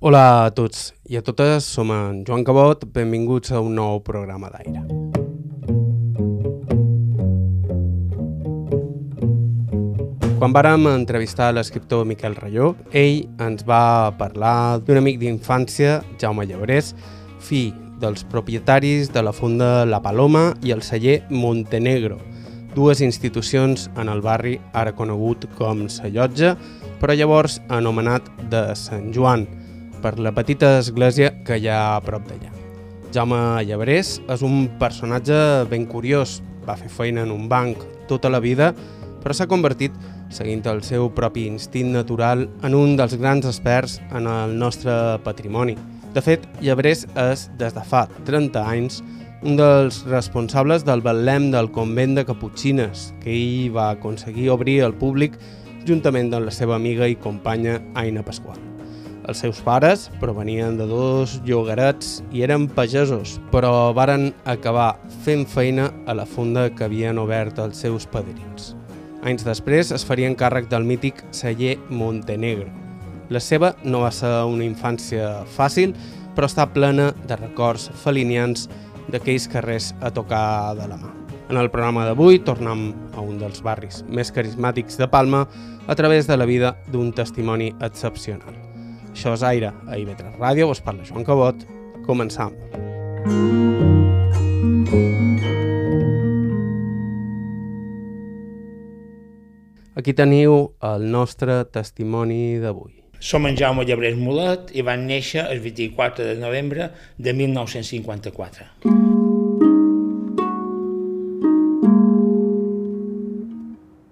[0.00, 4.48] Hola a tots i a totes, som en Joan Cabot, benvinguts a un nou programa
[4.48, 4.80] d'aire.
[10.38, 16.94] Quan vàrem entrevistar l'escriptor Miquel Rayó, ell ens va parlar d'un amic d'infància, Jaume Llabrés,
[17.36, 22.16] fill dels propietaris de la Fonda La Paloma i el celler Montenegro,
[22.72, 26.56] dues institucions en el barri ara conegut com Sa Llotja,
[27.04, 29.44] però llavors anomenat de Sant Joan,
[30.02, 32.52] per la petita església que hi ha a prop d'allà.
[33.14, 38.40] Jaume Llabrés és un personatge ben curiós, va fer feina en un banc tota la
[38.40, 38.72] vida,
[39.20, 39.94] però s'ha convertit
[40.30, 44.92] seguint el seu propi instint natural en un dels grans experts en el nostre
[45.24, 45.76] patrimoni.
[46.14, 49.00] De fet, Llebrés és, des de fa 30 anys,
[49.42, 54.94] un dels responsables del Betlem del convent de Caputxines, que ell va aconseguir obrir al
[54.94, 55.38] públic
[55.86, 58.69] juntament amb la seva amiga i companya Aina Pasqual.
[59.30, 65.84] Els seus pares provenien de dos llogarets i eren pagesos, però varen acabar fent feina
[66.10, 68.72] a la funda que havien obert els seus padrins.
[69.22, 72.66] Anys després es farien càrrec del mític celler Montenegro.
[73.30, 75.94] La seva no va ser una infància fàcil,
[76.34, 78.66] però està plena de records felinians
[79.14, 81.12] d'aquells carrers a tocar de la mà.
[81.50, 85.44] En el programa d'avui tornem a un dels barris més carismàtics de Palma
[85.86, 88.69] a través de la vida d'un testimoni excepcional.
[89.10, 91.66] Això és Aire, a IB3 Ràdio, us parla Joan Cabot.
[92.06, 92.54] Començam.
[100.00, 102.94] Aquí teniu el nostre testimoni d'avui.
[103.20, 106.86] Som en Jaume Llebrés Mulet i van néixer el 24 de novembre
[107.18, 108.64] de 1954.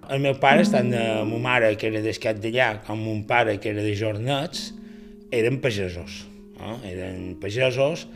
[0.09, 3.73] El meu pare, tant la meva mare, que era d'escat d'allà, com mon pare, que
[3.73, 4.67] era de Jornets,
[5.31, 6.25] eren pagesos.
[6.59, 6.75] Eh?
[6.93, 8.07] Eren pagesos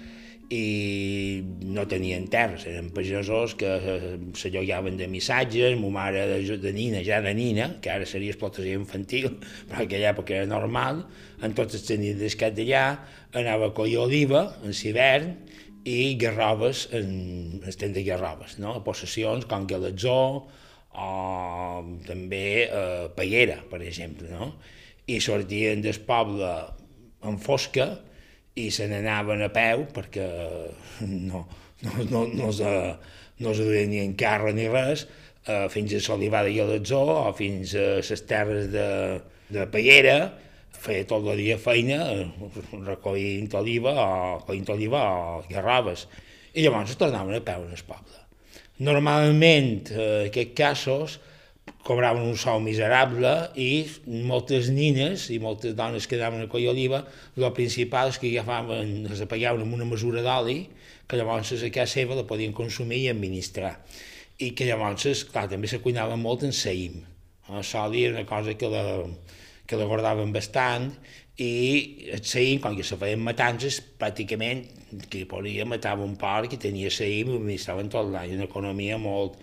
[0.53, 3.69] i no tenien terres, eren pagesos que
[4.38, 8.34] se llogaven de missatges, ma mare de, de nina, ja de nina, que ara seria
[8.34, 9.31] explotació infantil,
[9.69, 11.06] però en aquella època era normal,
[11.41, 12.85] en tots els nits d'escat d'allà,
[13.40, 15.34] anava a collir oliva en l'hivern
[15.90, 17.09] i garrobes en
[17.63, 18.78] el temps de garrobes, no?
[18.78, 20.19] a possessions com Galatzó
[20.94, 21.09] o
[22.06, 24.53] també eh, Peguera, per exemple, no?
[25.09, 26.53] i sortien del poble
[27.29, 27.89] en fosca,
[28.56, 30.28] i se n'anaven a peu perquè
[31.09, 31.44] no,
[31.81, 32.72] no, no, no, se,
[33.41, 35.07] no se duien ni en carro ni res,
[35.47, 38.88] eh, fins a Solivà de Galatzó o fins a les terres de,
[39.53, 40.17] de Pallera,
[40.83, 42.01] feia tot el dia feina
[42.83, 46.07] recollint oliva o collint oliva o garraves.
[46.53, 48.19] I llavors tornaven a peu en el poble.
[48.83, 51.19] Normalment, eh, aquests casos,
[51.83, 53.83] cobraven un sou miserable i
[54.23, 57.03] moltes nines i moltes dones que anaven a collir oliva,
[57.35, 60.61] el principal és que agafaven, les apagaven amb una mesura d'oli,
[61.07, 63.75] que llavors a casa seva la podien consumir i administrar.
[64.39, 67.01] I que llavors, clar, també se cuinava molt en saïm.
[67.51, 69.03] El soli era una cosa que la,
[69.67, 70.88] que la guardaven bastant
[71.44, 74.63] i el saïm, quan que se feien matances, pràcticament
[75.11, 79.35] qui podia matava un porc i tenia saïm i administraven tot l'any, una economia molt,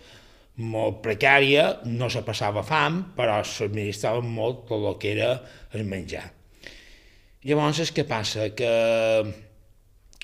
[0.60, 5.31] molt precària, no se passava fam, però s'administrava molt tot el que era
[5.76, 6.26] el menjar.
[7.48, 8.50] Llavors, què passa?
[8.53, 8.70] Que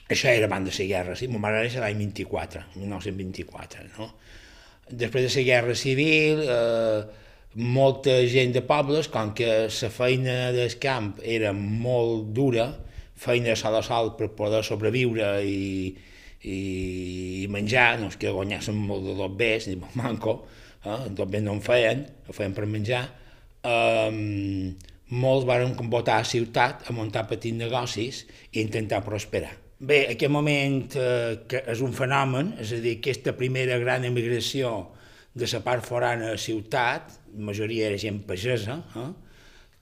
[0.07, 1.29] això era abans de la guerra, sí?
[1.33, 4.11] Ma mare era l'any 24, 1924, no?
[4.87, 7.01] Després de la guerra civil, eh,
[7.57, 12.69] molta gent de pobles, com que la feina del camp era molt dura,
[13.17, 15.97] feina sol a sol per poder sobreviure i,
[16.45, 20.37] i menjar, no és que guanyessin molt de dos bes, ni molt manco,
[20.85, 21.07] eh?
[21.11, 23.05] dos bes no en feien, ho feien per menjar,
[23.65, 24.11] eh,
[25.17, 29.55] molts van votar a ciutat a muntar petits negocis i intentar prosperar.
[29.79, 34.73] Bé, aquest moment eh, que és un fenomen, és a dir, aquesta primera gran emigració
[35.37, 39.11] de la part forana a ciutat, la majoria era gent pagesa, eh,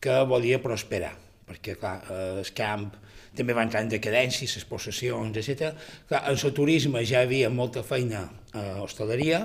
[0.03, 1.15] que volia prosperar,
[1.47, 2.91] perquè clar, eh, el camp
[3.37, 5.75] també va entrar en decadència, les possessions, etc.
[6.09, 9.45] Clar, en el turisme ja hi havia molta feina a hostaleria,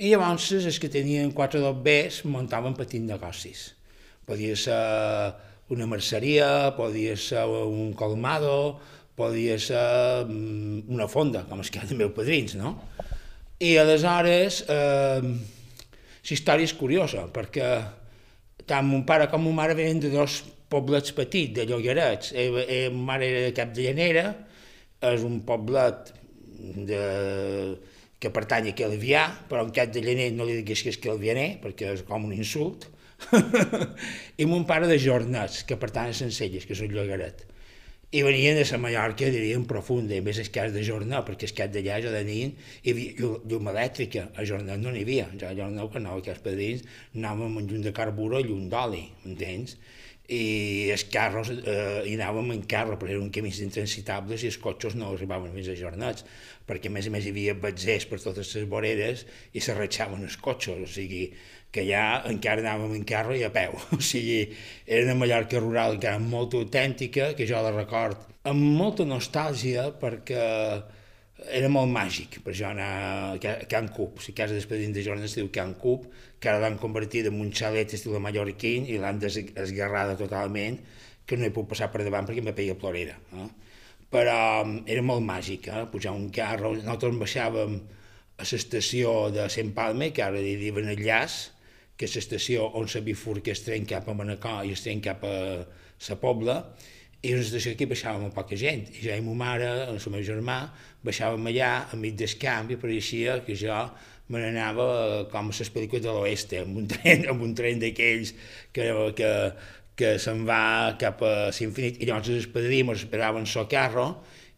[0.00, 3.64] i llavors els que tenien quatre dos Bs muntaven petits negocis.
[4.24, 4.80] Podia ser
[5.70, 8.80] una merceria, podia ser un colmado,
[9.14, 12.78] podia ser una fonda, com es queden meus padrins, no?
[13.60, 17.68] I aleshores, eh, la història és curiosa, perquè
[18.64, 20.40] tant mon pare com mon mare venen de dos
[20.70, 22.32] poblets petits, de Llogarets.
[22.32, 24.26] Eh, eh, ma mare era de Llanera,
[25.10, 26.12] és un poblet
[26.90, 27.02] de,
[28.20, 31.54] que pertany a Calvià, però en Cap de Llaner no li digués que és Calvianer,
[31.62, 32.88] perquè és com un insult.
[34.42, 37.46] I mon pare de Jornets, que pertany a Sencelles, que és un llogaret.
[38.10, 41.52] i venien de la Mallorca, diríem, profunda, a més el cas de jornal, perquè el
[41.54, 45.52] cas d'allà ja de nit hi havia llum elèctrica, a jornal no n'hi havia, ja
[45.52, 46.82] a jornal quan anava a padrins
[47.14, 49.76] anàvem amb llum de carburo i llum d'oli, entens?
[50.30, 54.94] I els carros, eh, hi anàvem en carro, però eren camins intransitables i els cotxes
[54.98, 56.24] no arribaven més ajornats,
[56.68, 60.38] perquè a més a més hi havia batzers per totes les voreres i s'arratxaven els
[60.38, 61.24] cotxes, o sigui,
[61.74, 63.74] que ja encara anàvem en carro i a peu.
[63.98, 64.44] O sigui,
[64.86, 70.44] era una Mallorca rural encara molt autèntica, que jo la record amb molta nostàlgia perquè
[71.48, 72.88] era molt màgic per jo anar
[73.32, 76.08] a Can Cup, si casa d'Espadín de Jornada es diu Can Cup,
[76.40, 80.80] que ara l'han convertit en un xalet estil mallorquín i l'han desgarrada totalment,
[81.26, 83.16] que no he pogut passar per davant perquè em peia plorera.
[83.38, 83.48] Eh?
[84.10, 84.36] Però
[84.90, 85.86] era molt màgic, eh?
[85.92, 87.80] pujar un carro, nosaltres baixàvem
[88.40, 91.40] a l'estació de Sant Palme, que ara li diuen el llaç,
[91.96, 95.24] que és l'estació on la bifurca es tren cap a Manacor i es tren cap
[95.28, 96.56] a la Pobla,
[97.22, 100.22] i una estació aquí baixàvem amb poca gent, i jo i ma mare, el meu
[100.24, 100.60] germà,
[101.04, 103.76] baixàvem allà, enmig del camp, i pareixia que jo
[104.30, 104.86] me n'anava
[105.32, 108.32] com a les pel·lícules de l'oeste, amb un tren, amb un tren d'aquells
[108.72, 108.88] que,
[109.18, 109.30] que,
[110.00, 114.06] que se'n va cap a l'infinit, i llavors els padrí mos esperaven el carro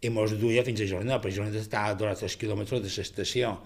[0.03, 3.57] i mos duia fins a Jornada, perquè Jornada estava a 3 quilòmetres de l'estació,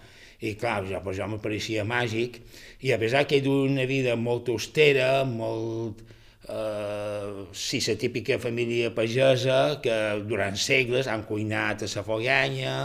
[0.40, 2.40] i clar, ja, pues, jo me pareixia màgic,
[2.84, 6.04] i a pesar que he d'una vida molt austera, molt...
[6.48, 9.96] Eh, la típica família pagesa que
[10.28, 12.76] durant segles han cuinat a la foganya,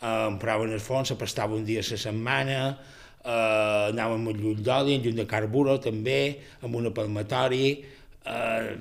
[0.00, 2.60] eh, empraven el fons, se prestava un dia a la setmana,
[3.24, 7.84] eh, anàvem amb lluny d'oli, amb lluny de carburo també, amb un palmatori,
[8.24, 8.76] eh,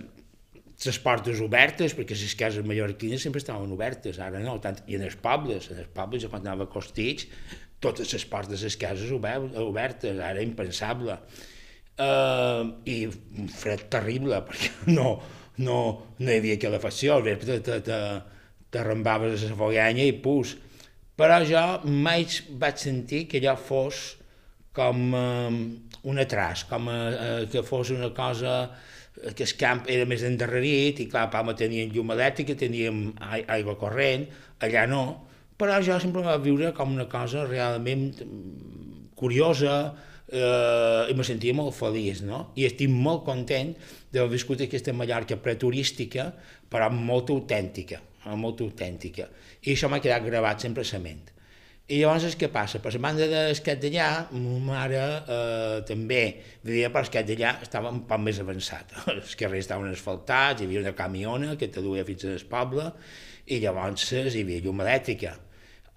[0.85, 5.03] les portes obertes, perquè les cases mallorquines sempre estaven obertes, ara no, tant, i en
[5.03, 7.27] els pobles, en els pobles, quan anava a Costits,
[7.79, 11.17] totes les portes de les cases obertes, ara impensable.
[11.99, 15.17] Uh, I un fred terrible, perquè no,
[15.59, 15.79] no,
[16.19, 20.55] no hi havia calefacció, al vespre t'arrembaves a la foganya i pus.
[21.19, 22.23] Però jo mai
[22.61, 24.03] vaig sentir que allò fos
[24.75, 25.51] com uh,
[26.07, 28.61] un atras, com uh, que fos una cosa
[29.35, 33.75] que el camp era més endarrerit i clar, a Palma teníem llum elèctrica, teníem aigua
[33.81, 34.29] corrent,
[34.63, 35.03] allà no,
[35.59, 38.13] però jo sempre va viure com una cosa realment
[39.19, 39.73] curiosa
[40.31, 42.49] eh, i me sentia molt feliç, no?
[42.59, 43.73] I estic molt content
[44.13, 46.29] d'haver viscut aquesta Mallorca preturística,
[46.69, 48.01] però molt autèntica,
[48.37, 49.27] molt autèntica.
[49.65, 51.27] I això m'ha quedat gravat sempre a la ment.
[51.89, 52.77] I llavors què passa?
[52.83, 56.21] Per la banda d'esquet d'allà, ma mare eh, també
[56.61, 58.93] vivia per esquet d'allà, estava un poc més avançat.
[59.15, 62.85] Els carrers estaven asfaltats, hi havia una camiona que te duia fins al poble,
[63.49, 65.33] i llavors hi havia llum elèctrica.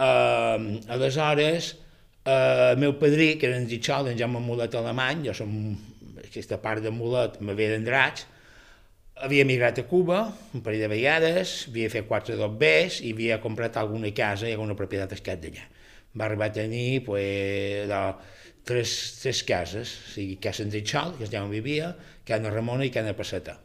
[0.01, 1.75] Uh, aleshores,
[2.25, 5.51] el meu padrí, que era en Gitxol, en Jaume Mulet alemany, jo som
[6.23, 8.29] aquesta part de Mulet, me ve d'Andratx,
[9.23, 10.23] havia emigrat a Cuba
[10.55, 14.79] un parell de vegades, havia fet quatre dobbers i havia comprat alguna casa i alguna
[14.79, 15.67] propietat escat d'allà.
[16.19, 18.01] Va arribar a tenir pues, de,
[18.65, 21.93] tres, tres cases, o sigui, Casa Andritxol, que és allà on vivia,
[22.29, 23.59] Cana Ramona i Cana Passeta.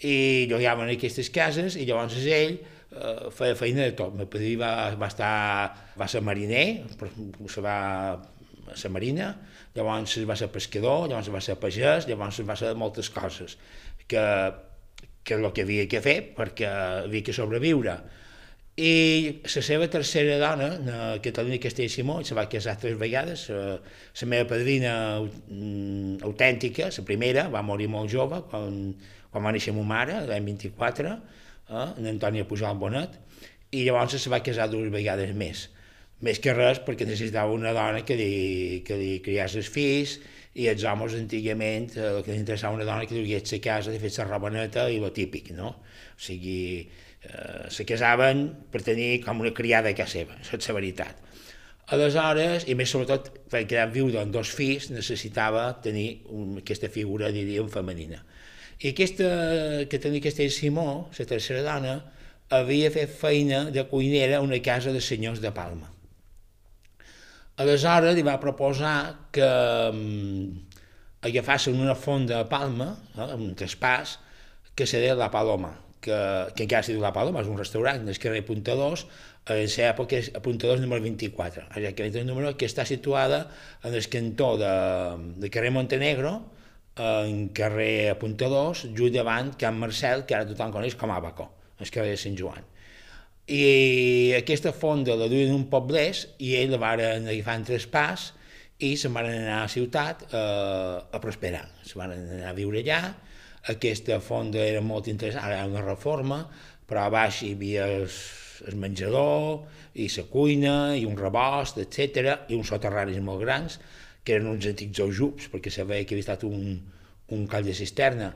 [0.00, 2.56] I llogaven aquestes cases i llavors ell
[2.90, 4.14] eh, feia feina de tot.
[4.16, 5.32] Meu padrí va, va estar,
[5.98, 6.66] va ser mariner,
[7.48, 7.78] se va
[8.70, 9.34] a la marina,
[9.74, 13.56] llavors va ser pescador, llavors va ser pagès, llavors va ser moltes coses
[14.06, 14.22] que,
[15.24, 16.70] que el que havia que fer perquè
[17.04, 17.98] havia que sobreviure.
[18.80, 18.92] I
[19.44, 24.28] la seva tercera dona, la Catalina Castell Simó, se va casar tres vegades, la, la
[24.30, 28.94] meva padrina mm, autèntica, la primera, va morir molt jove, quan,
[29.30, 31.12] quan va néixer ma mare, l'any 24,
[31.70, 33.16] eh, en Antònia Pujol Bonet,
[33.70, 35.68] i llavors se va casar dues vegades més.
[36.20, 40.18] Més que res perquè necessitava una dona que li, que li criés els fills,
[40.58, 43.94] i els homes antigament eh, el que li interessava una dona que dugués a casa,
[43.94, 45.70] de fer la roba neta i lo típic, no?
[45.78, 46.88] O sigui,
[47.22, 51.26] eh, se casaven per tenir com una criada casa seva, això és la veritat.
[51.90, 57.32] Aleshores, i més sobretot, per quedar viuda amb dos fills, necessitava tenir un, aquesta figura,
[57.34, 58.20] diríem, femenina.
[58.80, 59.28] I aquesta,
[59.92, 61.98] que tenia aquesta Simó, la tercera dona,
[62.56, 65.90] havia fet feina de cuinera a una casa de senyors de Palma.
[67.60, 69.44] Aleshores li va proposar que
[69.92, 70.54] um,
[71.28, 74.16] agafassin una fonda a Palma, eh, un traspàs,
[74.74, 76.16] que se deia La Paloma, que,
[76.56, 79.02] que encara s'hi diu La Paloma, és un restaurant del carrer Punta 2,
[79.50, 83.42] en la època és a Punta 2 número 24, és el número que està situada
[83.84, 84.72] en el cantó de,
[85.44, 86.32] de carrer Montenegro,
[86.96, 92.16] en carrer Apuntadors, just davant Can Marcel, que ara tothom coneix com Abaco, el carrer
[92.16, 92.66] de Sant Joan.
[93.50, 98.28] I aquesta fonda la duien un poblès i ell la van agafar en pas
[98.78, 101.66] i se'n van anar a la ciutat eh, a prosperar.
[101.84, 103.00] Se van anar a viure allà,
[103.68, 106.44] aquesta fonda era molt interessant, ara ha una reforma,
[106.88, 108.08] però a baix hi havia el,
[108.76, 113.80] menjador, i la cuina, i un rebost, etc i uns soterranis molt grans,
[114.24, 116.78] que eren uns antics ojubs, perquè se veia que havia estat un,
[117.34, 118.32] un call de cisterna,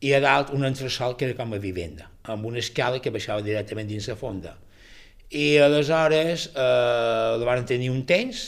[0.00, 3.42] i a dalt un entresol que era com a vivenda, amb una escala que baixava
[3.42, 4.54] directament dins la fonda.
[5.34, 8.46] I aleshores eh, la van tenir un temps,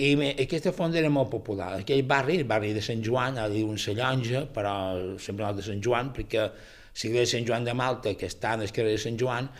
[0.00, 1.74] i aquesta fonda era molt popular.
[1.82, 4.72] Aquell barri, el barri de Sant Joan, ara diuen la Llonja, però
[5.20, 8.64] sempre el de Sant Joan, perquè l'església de Sant Joan de Malta, que està en
[8.64, 9.50] carrer de Sant Joan,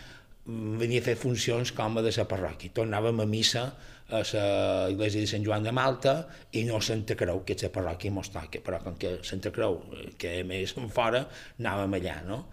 [0.81, 2.73] venia a fer funcions com a de la parròquia.
[2.75, 3.67] Tornàvem a missa
[4.11, 6.15] a l'església de Sant Joan de Malta
[6.59, 9.53] i no a Santa Creu, que és la parròquia mos toca, però com que Santa
[9.55, 9.81] Creu,
[10.21, 11.25] que més fora,
[11.61, 12.45] anàvem allà, no?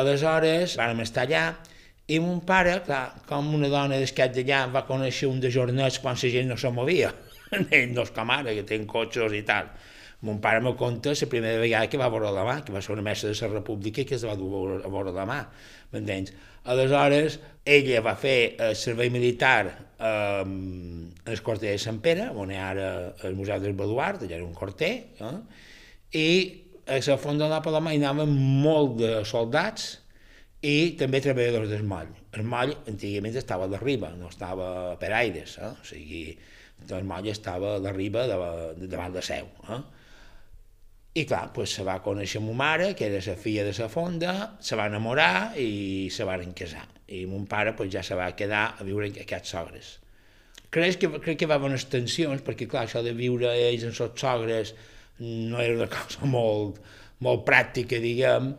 [0.00, 1.44] Aleshores, vam estar allà,
[2.10, 6.18] i mon pare, clar, com una dona d'escat d'allà, va conèixer un de jornets quan
[6.20, 7.14] la gent no se movia.
[7.54, 9.70] Ell no és com ara, que tenen cotxes i tal.
[10.24, 12.92] Mon pare me conta la primera vegada que va veure la mà, que va ser
[12.92, 15.40] una mestra de la república que es va dur a veure la mà,
[15.92, 16.32] m'entens?
[16.64, 20.44] Aleshores, ella va fer el servei militar eh,
[21.32, 22.90] el quarter de Sant Pere, on hi ha ara
[23.28, 25.36] el Museu del Baluart, allà era un quarter, eh?
[26.14, 26.28] i
[26.84, 28.32] a la Font de la Paloma hi anaven
[28.64, 29.94] molt de soldats,
[30.64, 32.08] i també treballadors del moll.
[32.34, 34.68] El moll antigament estava a la riba, no estava
[35.00, 35.72] per aires, eh?
[35.72, 36.22] o sigui,
[36.88, 38.38] el moll estava a la riba de,
[38.80, 39.50] de, davant de seu.
[39.68, 39.82] Eh?
[41.20, 44.34] I clar, pues, se va conèixer ma mare, que era la filla de la fonda,
[44.60, 46.88] se va enamorar i se van casar.
[47.12, 49.90] I mon pare pues, ja se va quedar a viure amb aquests sogres.
[50.74, 54.00] Crec que, crec que va haver unes tensions, perquè clar, això de viure ells amb
[54.06, 54.74] els sogres
[55.20, 56.80] no era una cosa molt,
[57.22, 58.54] molt pràctica, diguem,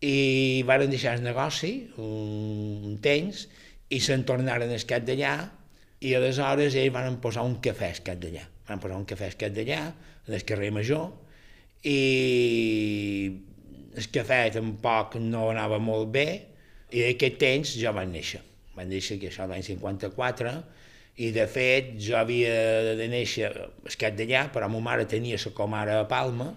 [0.00, 3.44] i varen deixar el negoci un, un temps
[3.92, 5.34] i se'n tornaren al cap d'allà
[6.00, 8.46] i aleshores ells van posar un cafè al cap d'allà.
[8.70, 9.80] Van posar un cafè al cap d'allà,
[10.28, 11.10] en el carrer Major,
[11.84, 11.98] i
[14.00, 16.28] el cafè tampoc no anava molt bé,
[16.92, 18.40] i en aquest temps jo vaig néixer.
[18.76, 20.54] Vaig néixer que això l'any 54,
[21.20, 23.50] i de fet jo havia de néixer
[24.00, 26.52] cap d'allà, però ma mare tenia la comara a Palma,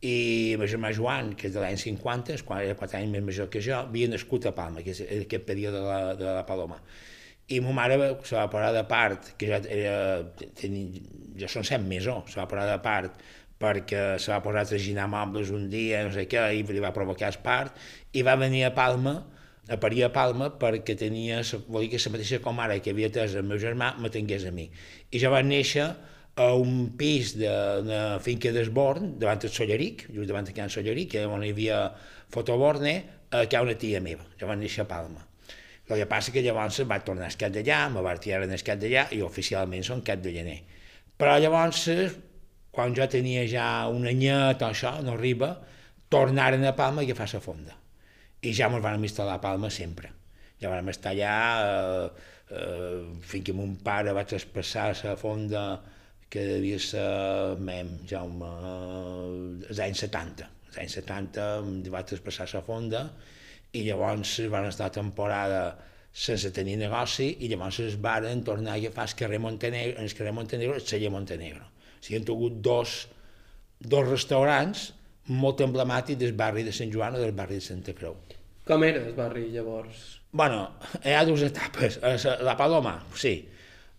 [0.00, 3.48] i el germà Joan, que és de l'any 50, quan era 4 anys més major
[3.50, 6.78] que jo, havia nascut a Palma, que és aquest període de la, de la Paloma.
[7.48, 7.96] I ma mare
[8.28, 9.96] se va parar de part, que ja era,
[10.60, 11.02] tenia,
[11.40, 13.26] ja són set mesos, se va parar de part
[13.58, 16.92] perquè se va posar a traginar mobles un dia, no sé què, i li va
[16.94, 17.74] provocar espart,
[18.14, 19.16] i va venir a Palma,
[19.68, 23.36] a parir a Palma perquè tenia, volia que la mateixa com ara que havia tès
[23.36, 24.68] el meu germà me tingués a mi.
[25.12, 25.88] I jo vaig néixer
[26.38, 27.52] a un pis de,
[27.84, 31.80] de finca d'Esborn, davant del Solleric, just davant de Can Solleric, on hi havia
[32.32, 32.94] fotoborne,
[33.32, 35.24] eh, que hi ha una tia meva, jo vaig néixer a Palma.
[35.88, 38.80] El que passa que llavors vaig tornar a Escat d'allà, me vaig tirar en Escat
[38.80, 40.58] d'allà i oficialment són Cat de Llaner.
[41.18, 41.88] Però llavors,
[42.70, 45.54] quan jo tenia ja un anyet o això, no arriba,
[46.12, 47.78] tornaren a Palma i agafar la fonda.
[48.42, 50.12] I ja ens vam instal·lar a Palma sempre.
[50.62, 55.64] Ja vam estar allà eh, eh, fins que mon pare va traspassar la fonda
[56.28, 58.48] que devia ser mem, Jaume,
[59.68, 60.48] als anys 70.
[60.68, 63.04] Als anys 70 em va traspassar la fonda
[63.76, 65.62] i llavors van estar temporada
[66.12, 70.34] sense tenir negoci i llavors es varen tornar a agafar el carrer Montenegro, el carrer
[70.36, 71.64] Montenegro, el celler Montenegro.
[71.98, 72.96] O sigui, han tingut dos,
[73.80, 74.88] dos restaurants
[75.28, 78.16] molt emblemàtics del barri de Sant Joan o del barri de Santa Creu.
[78.68, 80.18] Com era el barri llavors?
[80.36, 80.66] Bueno,
[81.00, 82.02] hi ha dues etapes.
[82.44, 83.38] La Paloma, sí,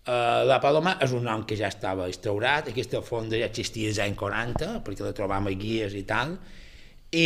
[0.10, 4.00] Uh, la Paloma és un nom que ja estava instaurat, aquesta fonda ja existia als
[4.02, 6.32] anys 40, perquè la trobam a guies i tal,
[7.14, 7.26] i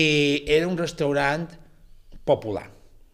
[0.51, 1.45] era un restaurant
[2.27, 2.65] popular,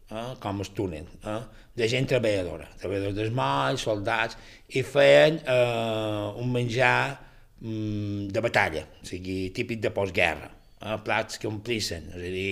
[0.09, 1.38] eh, com el túnel, eh,
[1.75, 4.39] de gent treballadora, treballadors del moll, soldats,
[4.74, 7.19] i feien eh, un menjar
[7.59, 12.51] mm, de batalla, o sigui, típic de postguerra, eh, plats que omplissin, és a dir,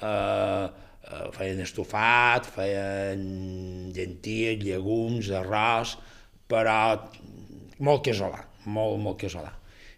[0.00, 3.22] eh, eh, feien estofat, feien
[3.96, 5.96] llenties, llegums, arròs,
[6.50, 6.78] però
[7.86, 9.52] molt casolà, molt, molt casolà.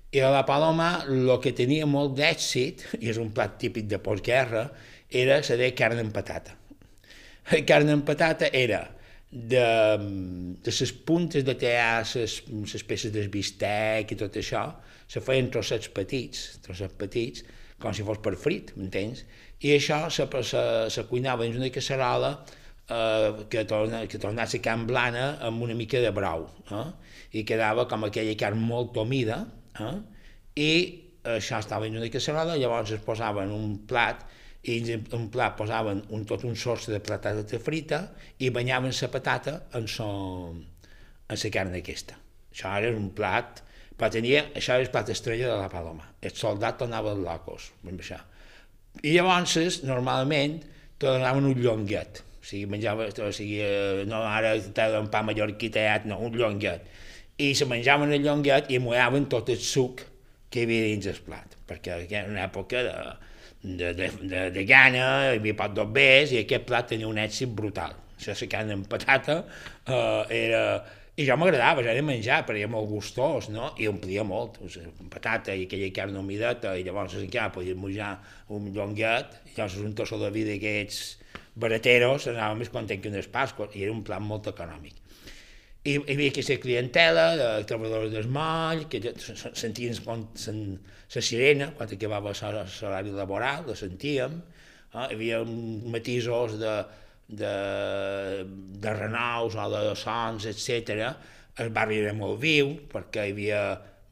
[0.08, 4.00] I a la Paloma el que tenia molt d'èxit, i és un plat típic de
[4.00, 4.68] postguerra,
[5.08, 6.56] era de carn amb patata.
[7.50, 8.82] La carn amb patata era
[9.30, 9.64] de,
[10.64, 14.64] de les puntes de tear, les, peces del bistec i tot això,
[15.08, 17.44] se feien trossets petits, trossets petits,
[17.80, 19.24] com si fos per frit, m'entens?
[19.64, 20.62] I això se, se,
[20.94, 22.30] se cuinava dins una casserola
[22.88, 26.86] eh, que, torna, que torna a ser carn blana amb una mica de brou, eh?
[27.34, 29.42] i quedava com aquella carn molt humida,
[29.82, 29.94] eh?
[30.58, 30.70] i
[31.28, 34.24] això estava en una casserola, llavors es posava en un plat,
[34.68, 38.00] i en un plat posaven un, tot un sostre de patata frita
[38.42, 40.08] i banyaven la patata en, so,
[41.28, 42.18] en la carn aquesta.
[42.52, 43.62] Això era un plat,
[43.98, 46.08] però tenia, això era el plat estrella de la Paloma.
[46.22, 48.18] El soldat tornava locos amb això.
[49.02, 50.58] I llavors, normalment,
[50.98, 54.54] te donaven un llonguet, sigui, menjava, o sigui, eh, no ara
[55.00, 56.86] un pa mallorquí tallat, no, un llonguet.
[57.38, 60.02] I se menjaven el llonguet i mullaven tot el suc
[60.50, 62.94] que hi havia dins el plat, perquè era una època de,
[63.62, 67.52] de, de, de, de gana, hi havia pot d'obbers i aquest plat tenia un èxit
[67.54, 67.96] brutal.
[68.18, 70.62] Això, la carn amb patata eh, era,
[71.18, 73.72] i jo m'agradava, ja era menjar, perquè era molt gustós, no?
[73.82, 78.12] I omplia molt, o sigui, patata i aquella carn humideta, i llavors encara podies menjar
[78.54, 81.00] un llonguet, i llavors un tossó de vida aquests
[81.58, 84.94] barateros, anava més content que unes pasques, i era un plat molt econòmic.
[85.88, 92.36] I hi havia aquesta clientela de treballadors del moll, que sentien la sirena quan acabava
[92.38, 94.38] l'horari laboral, la sentíem,
[94.94, 95.02] eh?
[95.08, 96.78] hi havia matisos de,
[97.28, 101.12] de, de renaus o de sons, etc.
[101.60, 103.62] El barri era molt viu perquè hi havia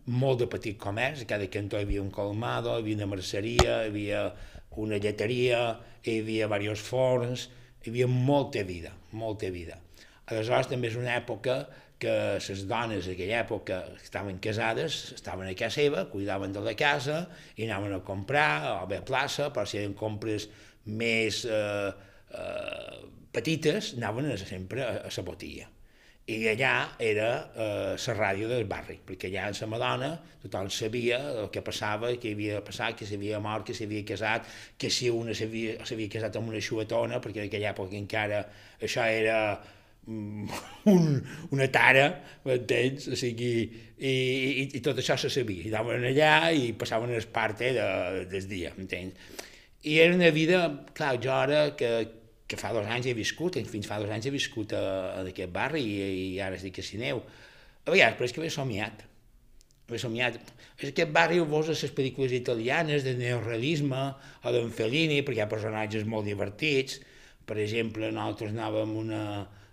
[0.07, 3.81] molt de petit comerç, a cada cantó hi havia un colmado, hi havia una merceria,
[3.83, 4.21] hi havia
[4.77, 5.63] una lleteria,
[6.05, 7.49] hi havia diversos forns,
[7.83, 9.81] hi havia molta vida, molta vida.
[10.27, 11.65] Aleshores també és una època
[11.99, 17.23] que les dones d'aquella època estaven casades, estaven a casa seva, cuidaven de la casa
[17.57, 20.51] i anaven a comprar, a plaça, però si eren compres
[20.85, 21.91] més eh,
[22.33, 23.01] eh,
[23.33, 25.69] petites anaven sempre a, a la botilla.
[26.27, 30.09] I allà era eh, la ràdio del barri, perquè allà en la Madonna
[30.43, 34.91] tothom sabia el que passava, que havia passat, que s'havia mort, que s'havia casat, que
[34.91, 38.43] si una s'havia casat amb una xuetona, perquè en aquella època encara
[38.83, 39.39] això era
[40.09, 40.59] mm,
[40.97, 41.23] un,
[41.55, 42.09] una tara,
[42.43, 43.07] m'entens?
[43.15, 43.55] O sigui,
[43.95, 45.63] i, i, i tot això se sabia.
[45.63, 47.89] I anaven allà i passaven el parte de,
[48.35, 49.15] del dia, m'entens?
[49.87, 50.67] I era una vida,
[50.99, 51.91] clar, jo ara que,
[52.47, 54.83] que fa dos anys he viscut, fins fa dos anys he viscut a,
[55.19, 57.23] a aquest barri i, i ara estic a Sineu.
[57.87, 59.03] A vegades, però és que m'he somiat.
[59.91, 60.39] M'he somiat.
[60.79, 64.03] És aquest barri ho veus les pel·lícules italianes de neorealisme
[64.43, 67.01] o d'en Fellini, perquè hi ha personatges molt divertits.
[67.47, 69.23] Per exemple, nosaltres anàvem una,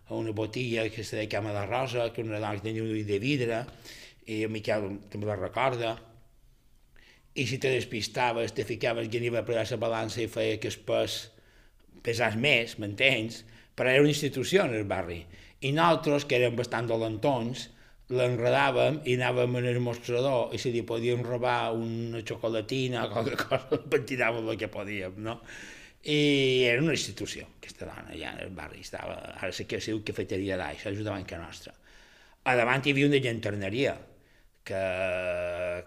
[0.08, 3.06] a una botiga que se deia Cama de Rosa, que una dona tenia un ull
[3.06, 3.64] de vidre,
[4.30, 5.94] i en Miquel també la recorda.
[7.34, 10.78] I si te despistaves, te ficaves que aniva a la balança i feia que es
[10.78, 11.33] pes
[12.06, 13.44] pesars més, m'entens?
[13.74, 15.24] Però era una institució en el barri.
[15.64, 17.70] I nosaltres, que érem bastant dolentons,
[18.14, 23.38] l'enredàvem i anàvem en el mostrador i si li podíem robar una xocolatina o qualque
[23.40, 25.40] cosa, pentinàvem el que podíem, no?
[26.04, 26.20] I
[26.68, 28.82] era una institució, aquesta dona, allà en el barri.
[28.84, 31.72] Estava, ara sé que ha sigut cafeteria d'aix, és banca nostra.
[32.44, 33.96] A davant hi havia una llanterneria,
[34.68, 34.84] que,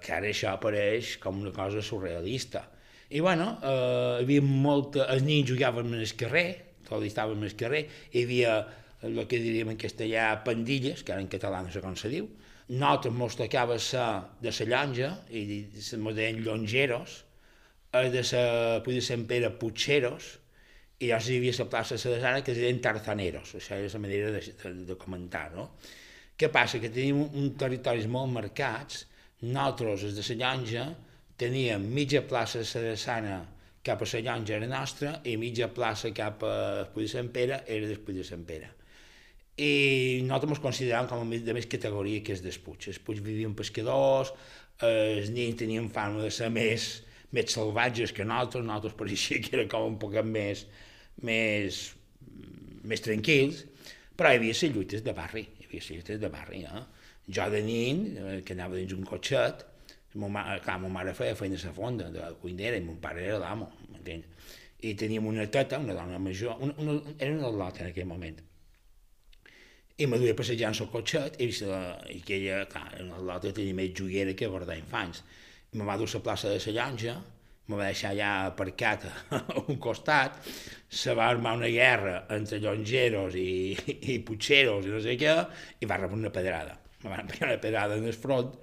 [0.01, 2.65] que ara això apareix com una cosa surrealista
[3.11, 5.07] i bueno, eh, hi havia molta...
[5.15, 6.49] Els nens jugaven en el carrer,
[6.89, 8.57] tots estaven en el carrer, hi havia
[9.07, 12.27] el que diríem en castellà pandilles, que ara en català no sé com se diu,
[12.69, 14.07] nosaltres mos tocava ser
[14.43, 15.63] de la llonja, i
[16.03, 17.21] mos deien llongeros,
[17.93, 20.33] eh, de la Puig de Sant Pere Puigceros,
[20.99, 24.01] i llavors hi havia la plaça de Sadesana que es deien tarzaneros, això és la
[24.01, 25.71] manera de, de, de comentar, no?
[26.37, 26.81] Què passa?
[26.81, 29.05] Que tenim un territoris molt marcats,
[29.43, 30.87] nosaltres, els de la llonja,
[31.37, 33.43] teníem mitja plaça Sarassana
[33.87, 37.61] cap a la llonja era nostra i mitja plaça cap a Puig de Sant Pere
[37.67, 38.73] era del Puig de Sant Pere.
[39.57, 42.89] I nosaltres ens consideràvem com a de més categoria que és del Puig.
[42.91, 44.33] Els Puig vivien pescadors,
[44.85, 46.89] els nens tenien fama de ser més,
[47.33, 50.67] més salvatges que nosaltres, nosaltres pareixia que era com un poc més,
[51.23, 51.81] més,
[52.85, 53.65] més tranquils,
[54.17, 56.85] però hi havia les lluites de barri, hi havia les lluites de barri, eh?
[57.27, 59.65] Jo de nin, eh, que anava dins un cotxet,
[60.17, 63.39] Mo mare, clar, ma mare feia feina a fonda, de cuinera, i mon pare era
[63.43, 64.53] l'amo, m'entens?
[64.87, 68.41] I teníem una teta, una dona major, una, una, era una lota en aquell moment.
[69.97, 71.81] I me duia passejant el cotxet, i, la,
[72.13, 75.23] i aquella, clar, una lota tenia més joguera que guardar infants.
[75.73, 77.17] I me va dur a la plaça de la llonja,
[77.67, 80.39] me va deixar allà aparcat a un costat,
[80.89, 83.75] se va armar una guerra entre llongeros i,
[84.15, 85.37] i putxeros i no sé què,
[85.83, 86.79] i va rebre una pedrada.
[87.03, 88.55] Me van pegar una pedrada en el front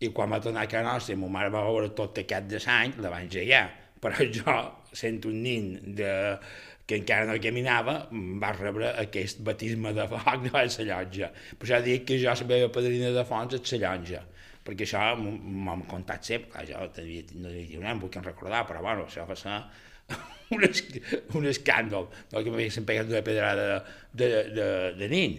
[0.00, 2.60] i quan va tornar a casa nostra i ma mare va veure tot aquest de
[2.62, 3.66] sang, la van engegar.
[3.98, 4.56] Però jo,
[4.94, 6.10] sent un nin de,
[6.88, 7.98] que encara no caminava,
[8.42, 11.28] va rebre aquest batisme de foc de la llotja.
[11.58, 14.22] Per això dic que jo la meva padrina de fons és la llotja,
[14.64, 18.80] perquè això m'han contat sempre, clar, jo tenia, no dir no em vull recordar, però
[18.86, 19.58] bueno, això va ser
[20.56, 20.80] un, es,
[21.36, 23.78] un escàndol, no, que m'havien pegat una pedrada de,
[24.24, 24.68] de, de,
[25.02, 25.38] de nin.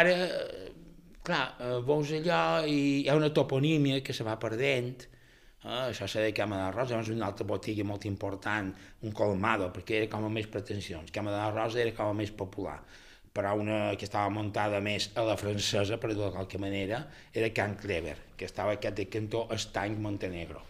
[0.00, 0.16] Ara,
[1.22, 5.06] clar, eh, veus allò i hi ha una toponímia que se va perdent,
[5.62, 9.70] eh, això s'ha de Cama de Rosa, és una altra botiga molt important, un colmado,
[9.74, 11.10] perquè era com a més pretensions.
[11.14, 12.80] Cama de Rosa era com a més popular,
[13.32, 17.52] però una que estava muntada més a la francesa, per dir-ho de qualque manera, era
[17.54, 20.62] Can Clever, que estava aquest de cantó Estany Montenegro.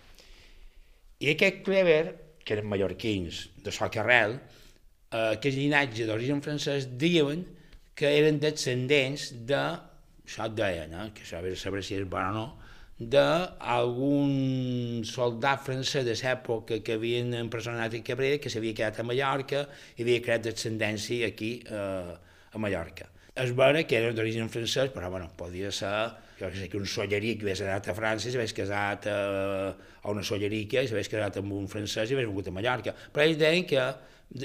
[1.22, 2.04] I aquest Clever,
[2.44, 7.44] que eren mallorquins de Socarrel, eh, aquest llinatge d'origen francès diuen
[7.94, 9.62] que eren descendents de,
[10.26, 12.46] això et deien, eh, que això saber si és bon o no,
[13.12, 19.64] d'algun soldat francès de l'època que havien empresonat a Cabrera, que s'havia quedat a Mallorca
[19.96, 22.12] i havia creat descendència aquí eh,
[22.52, 23.08] a Mallorca.
[23.34, 26.86] Es veure que era d'origen francès, però bueno, podia ser jo que sé, que un
[26.86, 31.10] solleric hagués anat a França i s'hagués casat a, eh, a una sollerica i s'hagués
[31.12, 32.94] casat amb un francès i hagués vingut a Mallorca.
[33.14, 33.82] Però ells deien que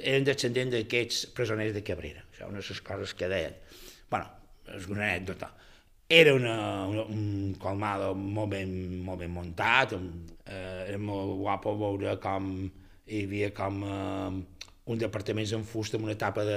[0.01, 2.23] eren descendents d'aquests presoners de Cabrera.
[2.31, 3.55] Això una de les coses que deien.
[4.09, 4.29] bueno,
[4.75, 5.49] és una anècdota.
[6.09, 8.69] Era una, una, un colmado molt ben,
[9.03, 9.91] molt ben muntat,
[10.47, 14.37] eh, era molt guapo veure com hi havia com eh,
[14.87, 16.55] un departament en fusta amb una tapa de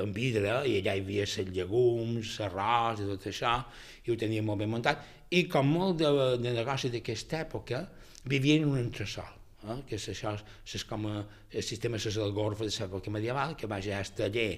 [0.00, 3.54] en vidre i allà hi havia els llegums, l'arròs i tot això,
[4.02, 5.06] i ho tenia molt ben muntat.
[5.30, 6.10] I com molt de,
[6.42, 7.84] de negoci d'aquesta època,
[8.26, 9.30] vivien en un entresol,
[9.62, 9.78] eh?
[9.86, 10.34] que és això,
[10.66, 11.22] és com a,
[11.54, 14.50] el sistema és el gorfa de l'època medieval, que va ja al taller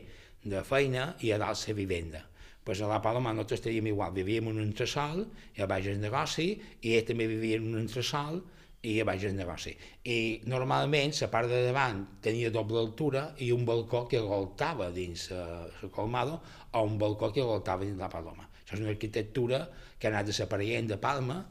[0.48, 2.29] de feina i a dalt la vivenda
[2.64, 5.24] pues a la Paloma nosaltres teníem igual, vivíem en un entresol
[5.56, 8.42] i a baix del negoci, i ell també vivia en un entresol
[8.82, 9.74] i a baix del negoci.
[10.08, 15.28] I normalment la part de davant tenia doble altura i un balcó que goltava dins
[15.32, 16.40] el colmado
[16.72, 18.48] o un balcó que goltava dins la Paloma.
[18.62, 19.66] Això és una arquitectura
[19.98, 21.42] que ha anat desapareixent de Palma,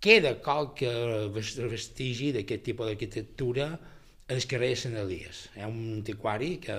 [0.00, 0.88] queda qualque
[1.34, 3.72] vestigi d'aquest tipus d'arquitectura
[4.28, 5.48] el carrer de Sant Elies.
[5.56, 6.76] Hi ha un antiquari que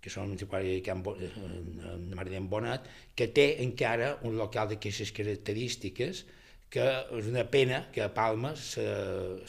[0.00, 2.86] que són antiquari que han, de Maria Bonat,
[3.16, 6.24] que té encara un local d'aquestes característiques
[6.70, 6.86] que
[7.18, 8.84] és una pena que a Palma se,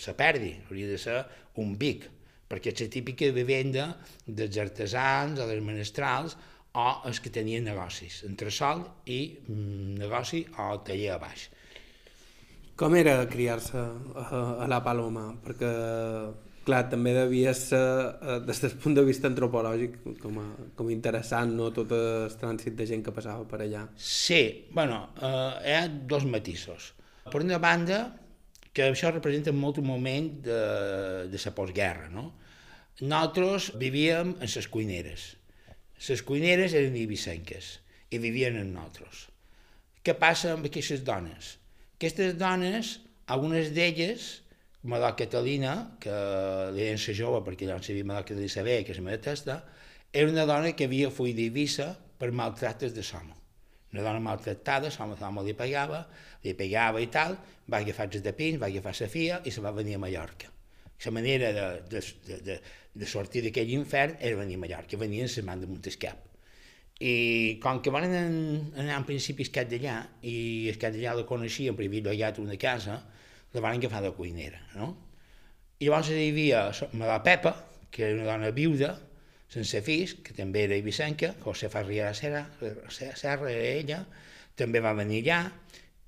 [0.02, 1.20] se perdi, hauria de ser
[1.62, 2.08] un Vic,
[2.50, 3.92] perquè és la típica vivenda
[4.26, 6.36] dels artesans o dels menestrals
[6.74, 11.48] o els que tenien negocis, entre sol i mm, negoci o taller a baix.
[12.80, 14.26] Com era criar-se a,
[14.66, 15.28] a la Paloma?
[15.46, 15.72] Perquè
[16.66, 17.82] clar, també devia ser,
[18.22, 20.48] eh, des del punt de vista antropològic, com a,
[20.78, 23.88] com a interessant, no?, tot el trànsit de gent que passava per allà.
[23.98, 26.94] Sí, bueno, eh, hi ha dos matisos.
[27.32, 28.04] Per una banda,
[28.74, 30.62] que això representa molt un moment de,
[31.32, 32.30] de la postguerra, no?
[33.02, 35.32] Nosaltres vivíem en les cuineres.
[36.08, 37.74] Les cuineres eren ibicenques
[38.12, 39.28] i vivien en nosaltres.
[40.02, 41.56] Què passa amb aquestes dones?
[41.98, 42.96] Aquestes dones,
[43.30, 44.30] algunes d'elles,
[44.84, 46.14] Madò Catalina, que
[46.74, 49.22] li deien ser jove perquè ja no sabia Madò Catalina saber que és la meva
[49.22, 49.60] testa,
[50.12, 53.38] era una dona que havia fugit d'Eivissa per maltractes de Somo.
[53.94, 56.02] Una dona maltractada, Somo Somo li pegava,
[56.44, 57.38] li pegava i tal,
[57.70, 60.50] va agafar els de pins, va agafar la filla i se va venir a Mallorca.
[61.06, 62.58] La manera de, de, de, de,
[62.94, 66.28] de sortir d'aquell infern era venir a Mallorca, venien a man de Montescap.
[67.02, 71.26] I com que van anar en principi el cap d'allà, i el cap d'allà la
[71.30, 73.00] coneixien, perquè havia llogat una casa,
[73.54, 74.94] la van agafar de cuinera, no?
[75.82, 76.68] I llavors hi havia
[77.02, 77.56] la Pepa,
[77.92, 78.92] que era una dona viuda,
[79.52, 82.46] sense fills, que també era ibicenca, José Farriera Serra,
[82.90, 84.04] Serra era ella,
[84.56, 85.42] també va venir allà,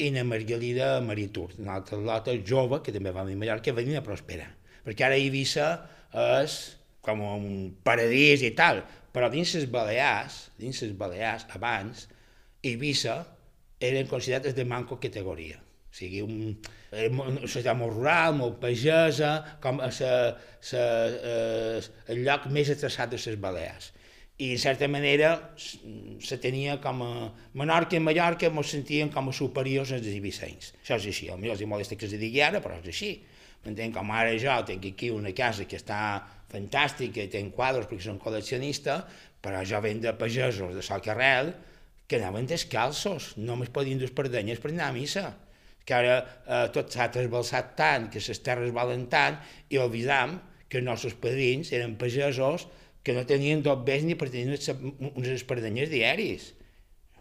[0.03, 3.99] i na Margalida Maritur, una altra lota jove, que també va venir a Mallorca, venia
[4.01, 4.49] a prosperar.
[4.85, 5.67] Perquè ara Eivissa
[6.13, 6.57] és
[7.03, 7.45] com un
[7.85, 8.81] paradís i tal,
[9.13, 12.07] però dins les Balears, dins les Balears, abans,
[12.63, 13.19] Eivissa
[13.83, 15.59] eren considerats de manco categoria.
[15.93, 16.55] O sigui, un,
[17.21, 20.13] una societat molt rural, molt pagesa, com a sa,
[20.57, 23.91] sa, eh, el lloc més atraçat de les Balears.
[24.41, 27.11] I, en certa manera, se tenia com a...
[27.61, 30.71] Menorca i Mallorca ens sentien com a superiors als ibicencs.
[30.81, 33.11] Això és així, potser els molesta que es digui ara, però és així.
[33.61, 36.01] M'entenc, com ara jo tinc aquí una casa que està
[36.49, 39.03] fantàstica, i tenc quadres perquè són col·leccionista,
[39.45, 41.53] però jo venc de pagesos de Sol Carrel
[42.09, 45.29] que anaven descalços, només podien dur espardenyes per anar a missa
[45.85, 50.79] que ara eh, tot s'ha trasbalsat tant, que les terres valen tant, i oblidam que
[50.79, 52.67] els nostres padrins eren pagesos
[53.03, 56.53] que no tenien dos bes ni per tenir uns espardenyers diaris.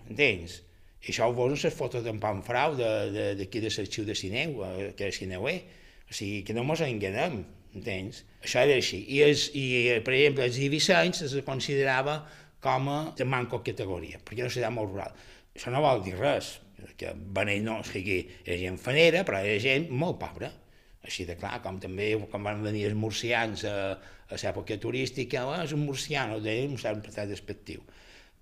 [0.07, 0.61] Entens?
[1.03, 4.63] I això ho veus en les fotos d'en Panfrau d'aquí de, de l'arxiu de Sineu,
[4.63, 5.59] eh, que és Sineuer.
[6.07, 7.41] O sigui, que no mos enganem,
[7.75, 8.23] entens?
[8.45, 9.03] Això era així.
[9.11, 12.21] I, es, i per exemple, els Ibicencs es considerava
[12.63, 15.17] com a de manco categoria, perquè no serà molt rural.
[15.57, 16.55] Això no vol dir res,
[16.99, 20.53] que no, o sigui, era gent fanera, però era gent molt pobra.
[21.03, 23.99] Així de clar, com també quan van venir els murcians a,
[24.31, 27.83] a l'època turística, oh, és un murcià, no deien un cert pretès despectiu.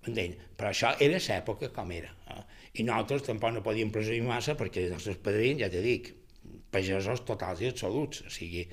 [0.05, 0.35] M'entén?
[0.57, 2.13] Però això era l'època com era.
[2.29, 2.43] Eh?
[2.81, 6.13] I nosaltres tampoc no podíem presumir massa perquè els nostres padrins, ja te dic,
[6.71, 8.63] pagesos totals i absoluts, o sigui,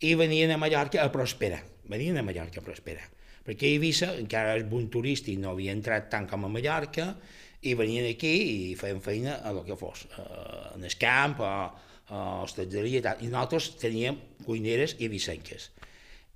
[0.00, 3.08] i venien a Mallorca a prosperar, venien a Mallorca a prosperar.
[3.44, 7.14] Perquè Eivissa encara és bon turístic, no havia entrat tant com a Mallorca,
[7.62, 8.34] i venien aquí
[8.70, 11.54] i feien feina a lo que fos, eh, en el camp, a,
[12.08, 13.20] a hostatgeria i tal.
[13.20, 15.70] I nosaltres teníem cuineres i vicenques.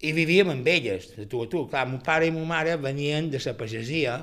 [0.05, 1.65] i vivíem amb elles, de tu a tu.
[1.71, 4.19] Clar, mon pare i ma mare venien de la pagesia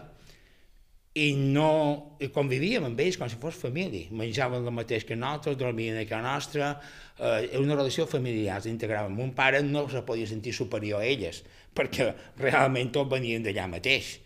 [1.18, 4.12] i no i convivíem amb ells com si fos família.
[4.16, 6.70] Menjaven el mateix que nosaltres, dormien a casa nostra,
[7.18, 9.16] eh, una relació familiar, s'integraven.
[9.16, 11.44] Mon pare no se podia sentir superior a elles,
[11.76, 14.20] perquè realment tots venien d'allà mateix.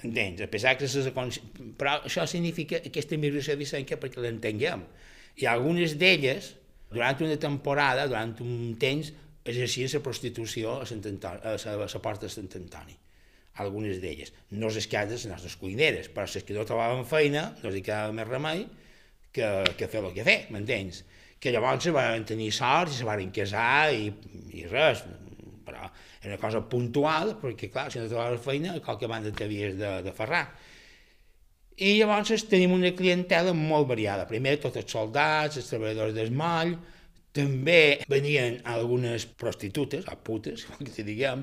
[0.00, 0.40] M'entens?
[0.44, 1.04] A pesar que se...
[1.12, 4.86] Però això significa aquesta migració vicenca perquè l'entenguem.
[5.40, 6.54] I algunes d'elles,
[6.92, 9.12] durant una temporada, durant un temps,
[9.44, 12.98] exercien la prostitució a, Sant Antoni, a, la, a la porta de Sant Antoni
[13.60, 14.32] algunes d'elles.
[14.56, 18.12] No les que les nostres cuineres, però les que no trobaven feina, no els quedava
[18.16, 18.64] més remei
[19.32, 21.02] que, que fer el que fer, m'entens?
[21.42, 24.08] Que llavors se van tenir sort i se van casar i,
[24.56, 25.02] i res,
[25.66, 25.90] però
[26.22, 29.90] era una cosa puntual, perquè clar, si no trobaves feina, a qualque banda t'havies de,
[30.06, 30.44] de ferrar.
[31.82, 34.28] I llavors tenim una clientela molt variada.
[34.30, 36.76] Primer tots els soldats, els treballadors del moll,
[37.34, 41.42] també venien algunes prostitutes, o putes, que diguem,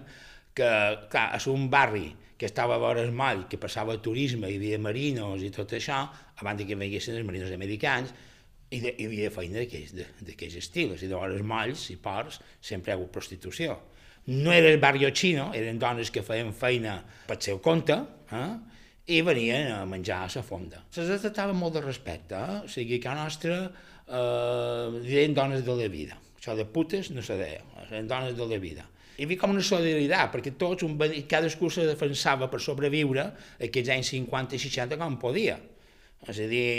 [0.55, 0.71] que,
[1.11, 2.07] clar, és un barri
[2.39, 6.05] que estava a vora el que passava turisme, hi havia marinos i tot això,
[6.39, 8.13] abans que venguessin els marinos americans,
[8.71, 12.93] i de, hi havia feina d'aquells estils, i llavors els molls i ports sempre hi
[12.93, 13.75] ha hagut prostitució.
[14.27, 17.95] No era el barrio chino, eren dones que feien feina pel seu compte,
[18.35, 18.49] eh?
[19.09, 20.83] i venien a menjar a la fonda.
[20.93, 22.59] Se tractava molt de respecte, eh?
[22.65, 26.19] o sigui que a nostra eh, deien dones de la vida.
[26.37, 28.85] Això de putes no se deia, eren dones de la vida.
[29.19, 30.93] Hi havia com una solidaritat, perquè tots, un,
[31.27, 33.25] cadascú se defensava per sobreviure
[33.65, 35.57] aquests anys 50 i 60 com podia.
[36.23, 36.69] És a dir,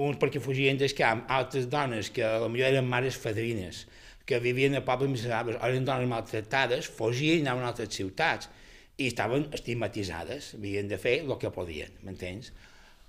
[0.00, 3.84] uns perquè fugien del camp, altres dones que potser eren mares fadrines,
[4.26, 8.50] que vivien a pobles miserables, eren dones maltractades, fugien i anaven a altres ciutats
[8.98, 12.50] i estaven estigmatitzades, havien de fer el que podien, m'entens?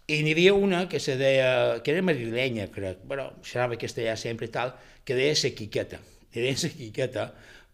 [0.08, 4.48] I n'hi havia una que se deia, que era madrilenya, crec, però xerrava castellà sempre
[4.48, 4.72] i tal,
[5.04, 6.00] que deia la quiqueta.
[6.32, 7.26] I deia la quiqueta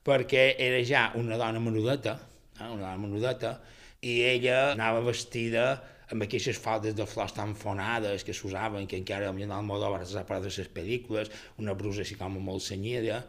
[0.08, 2.16] perquè era ja una dona menudeta,
[2.60, 3.54] eh, una dona menudeta,
[4.02, 5.68] i ella anava vestida
[6.14, 10.48] amb aquestes faldes de flors tan fonades que s'usaven, que encara el Almodóvar s'ha parlat
[10.48, 13.24] de les pel·lícules, una brusa així com molt senyida,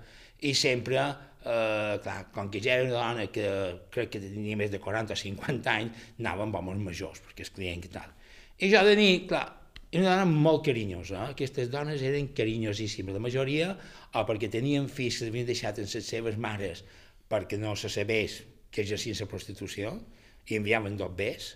[0.44, 1.00] i sempre,
[1.44, 3.48] eh, clar, com que ja era una dona que
[3.90, 7.52] crec que tenia més de 40 o 50 anys, anava amb homes majors, perquè és
[7.54, 8.10] client i tal.
[8.60, 9.46] I jo de nit, clar,
[9.94, 11.32] era una dona molt carinyosa, eh?
[11.36, 13.72] aquestes dones eren carinyosíssimes, la majoria
[14.12, 16.82] o perquè tenien fills que havien deixat en les seves mares
[17.30, 18.40] perquè no se sabés
[18.74, 19.92] que exercien la prostitució
[20.50, 21.52] i enviaven dos bés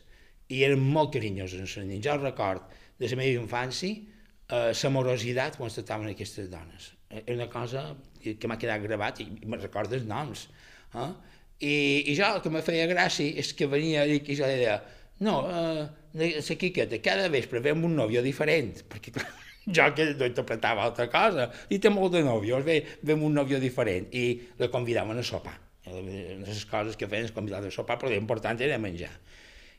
[0.48, 2.04] i eren molt carinyoses en les nits.
[2.06, 6.92] Jo record de la meva infància eh, l'amorositat quan tractaven aquestes dones.
[7.08, 7.88] Era una cosa
[8.20, 10.48] que m'ha quedat gravat i me recordo els noms.
[10.94, 11.11] Eh?
[11.58, 11.74] I,
[12.12, 14.78] I jo el que me feia gràcia és que venia i jo deia
[15.20, 19.26] no, eh, la Quiqueta, cada vespre veiem un nòvio diferent, perquè clar,
[19.76, 23.58] jo que no interpretava altra cosa, i té molt de nòvios, ve, veiem un nòvio
[23.62, 25.56] diferent, i la convidaven a sopar.
[25.88, 26.02] De
[26.44, 29.11] les coses que feien és convidar a sopar, però l'important era menjar.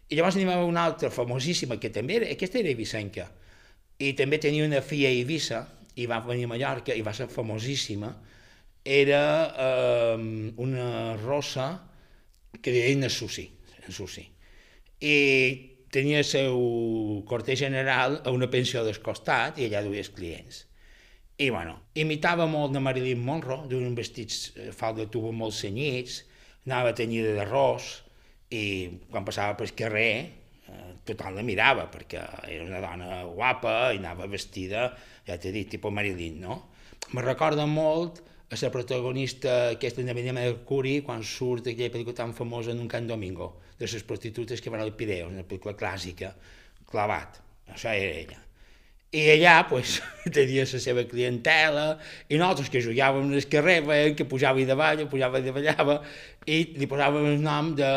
[0.10, 3.28] I llavors teníem una altra famosíssima, que també era, aquesta era Ibicenca,
[4.02, 5.62] i també tenia una filla a Eivissa,
[6.00, 8.10] i va venir a Mallorca, i va ser famosíssima,
[8.90, 11.68] era eh, una rossa
[12.62, 13.46] que deien Susi,
[13.90, 14.26] Susi.
[15.00, 15.16] I
[15.94, 16.58] tenia el seu
[17.30, 20.66] corte general a una pensió del costat i allà duia els clients.
[21.40, 26.24] I, bueno, imitava molt de Marilyn Monroe, d'un vestits eh, falda tubo molt senyits,
[26.68, 27.94] anava tenyida d'arròs,
[28.50, 28.64] i
[29.10, 34.30] quan passava pel carrer eh, tothom la mirava, perquè era una dona guapa i anava
[34.30, 34.90] vestida,
[35.28, 36.60] ja t'he dit, tipus Marilyn, no?
[37.14, 42.34] Me recorda molt a la protagonista aquesta de Benjamin Mercuri quan surt aquella pel·lícula tan
[42.34, 46.34] famosa en un Can Domingo, de les prostitutes que van al Pireu, una pel·lícula clàssica,
[46.90, 47.38] clavat,
[47.70, 48.40] això era ella.
[49.14, 50.00] I allà pues,
[50.36, 51.86] tenia la seva clientela
[52.30, 56.00] i nosaltres que jugàvem al carrer veiem que pujava i davall, pujava i davallava
[56.46, 57.90] i li posàvem el nom de,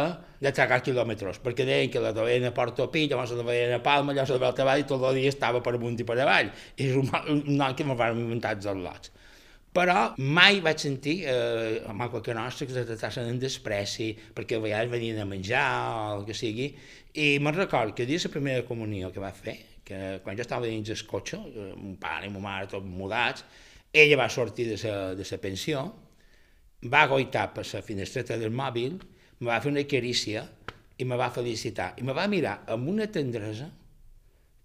[0.43, 3.83] de tragar quilòmetres, perquè deien que la veien a Porto Pi, llavors la veien a
[3.83, 6.51] Palma, llavors la veien avall i tot el dia estava per amunt i per avall.
[6.77, 9.13] I és un, un nom que me van inventar els lots
[9.73, 14.61] però mai vaig sentir eh, amb qualque nostre que se tractassen en despreci, perquè a
[14.61, 16.67] vegades venien a menjar o el que sigui,
[17.17, 20.37] i me'n record que el dia de la primera comunió que va fer, que quan
[20.37, 23.47] jo estava dins del cotxe, eh, mon pare i mon mare tots mudats,
[23.93, 24.77] ella va sortir de
[25.17, 25.87] la pensió,
[26.93, 29.01] va goitar per la finestreta del mòbil,
[29.43, 30.47] me va fer una carícia
[30.99, 31.93] i me va felicitar.
[31.99, 33.69] I me va mirar amb una tendresa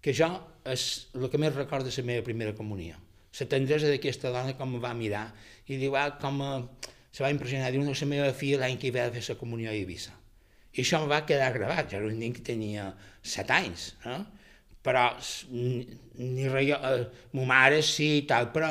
[0.00, 0.30] que jo
[0.68, 0.88] és
[1.18, 2.96] el que més recordo de la meva primera comunió
[3.40, 5.26] la tendresa d'aquesta dona com em va mirar
[5.68, 8.88] i diu, ah, com eh, se va impressionar, diu, no, la meva filla l'any que
[8.88, 10.14] hi va fer la comunió a Eivissa.
[10.72, 12.90] I això em va quedar gravat, era un nen que tenia
[13.22, 14.20] set anys, no?
[14.84, 15.10] però
[15.50, 18.70] ni res, eh, ma mare sí i tal, però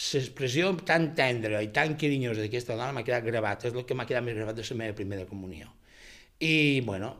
[0.00, 4.06] l'expressió tan tendra i tan carinyosa d'aquesta dona m'ha quedat gravat, és el que m'ha
[4.08, 5.68] quedat més gravat de la meva primera comunió.
[6.40, 7.18] I, bueno,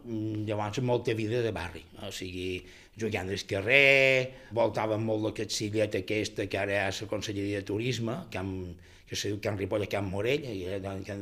[0.49, 2.63] llavors molta vida de barri, o sigui,
[3.01, 8.17] jugant al carrer, voltàvem molt la capcillet aquesta que ara és la Conselleria de Turisme,
[8.33, 10.65] que, amb, que se diu Can Ripoll a Can Morell, i,
[11.05, 11.19] que,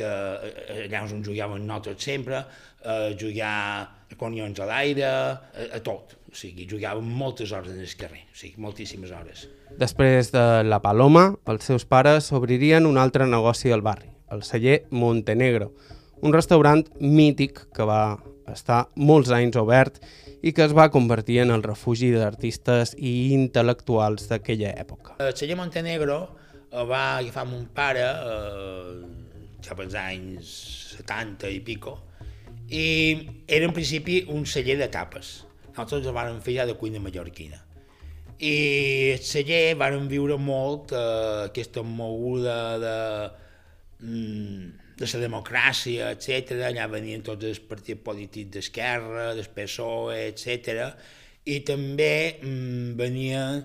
[0.00, 2.40] que allà on jugaven nosaltres sempre,
[2.86, 6.16] a jugar conions a l'aire, a, a tot.
[6.36, 9.46] O sigui, jugàvem moltes hores en el carrer, o sigui, moltíssimes hores.
[9.80, 14.82] Després de la Paloma, els seus pares obririen un altre negoci al barri, el celler
[14.90, 15.70] Montenegro,
[16.20, 18.18] un restaurant mític que va
[18.52, 19.96] estar molts anys obert
[20.44, 25.16] i que es va convertir en el refugi d'artistes i intel·lectuals d'aquella època.
[25.24, 26.20] El celler Montenegro
[26.84, 28.92] va agafar mon pare eh,
[29.64, 30.52] ja pels anys
[31.00, 31.96] 70 i pico
[32.68, 32.86] i
[33.48, 35.45] era en principi un celler de tapes.
[35.76, 37.60] Nosaltres el vam fer ja de cuina mallorquina.
[38.36, 38.56] I
[39.14, 42.96] el celler vam viure molt eh, aquesta moguda de...
[44.00, 46.56] Mm, de la democràcia, etc.
[46.64, 50.86] Allà venien tots els partits polítics d'esquerra, del PSOE, etc.
[51.44, 53.60] I també mmm, venien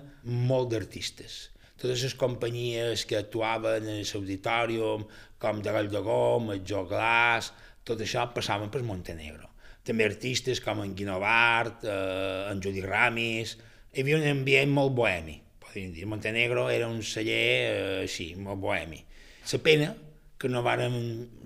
[0.52, 1.38] molt d'artistes.
[1.80, 5.08] Totes les companyies que actuaven en l'auditorium,
[5.40, 7.50] com de de Gom, el Joglàs,
[7.82, 9.51] tot això passaven per Montenegro.
[9.82, 13.56] També artistes com en Guino Bart, eh, en Juli Ramis,
[13.92, 16.06] hi havia un ambient molt bohemi, podríem dir.
[16.06, 19.02] Montenegro era un celler eh, així, molt bohemi.
[19.50, 19.90] La pena
[20.38, 20.94] que no vàrem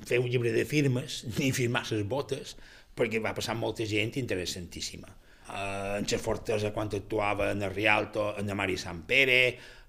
[0.09, 2.57] fer un llibre de firmes ni firmar les botes,
[2.96, 5.09] perquè va passar molta gent interessantíssima.
[5.46, 9.40] Uh, en la Fortesa, quan actuava en el Rialto, en la Mari Sant Pere,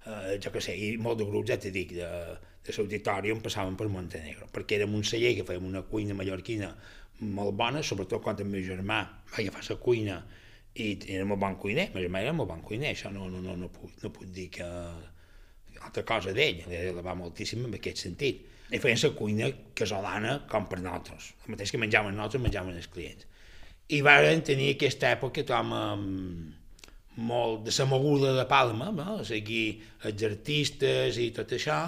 [0.06, 2.10] uh, jo què sé, i molt de grups, ja t'he dit, de,
[2.68, 6.70] de l'auditori on passaven per Montenegro, perquè érem un celler que fèiem una cuina mallorquina
[7.20, 9.00] molt bona, sobretot quan el meu germà
[9.32, 10.18] va agafar la cuina
[10.78, 13.56] i era molt bon cuiner, meu germà era molt bon cuiner, això no, no, no,
[13.58, 14.68] no, puc, no puc dir que
[15.82, 20.68] altra cosa d'ell, la va moltíssim en aquest sentit i feien la cuina casolana com
[20.68, 21.32] per nosaltres.
[21.46, 23.28] El mateix que menjaven nosaltres, menjaven els clients.
[23.96, 25.72] I van tenir aquesta època com
[27.18, 29.22] molt de la de Palma, no?
[29.22, 31.80] o sigui, els artistes i tot això,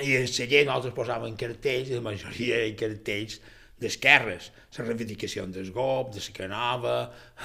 [0.00, 3.40] i el celler nosaltres posàvem cartells, la majoria de cartells
[3.80, 6.94] d'esquerres, la reivindicació del GOP, de la Canova,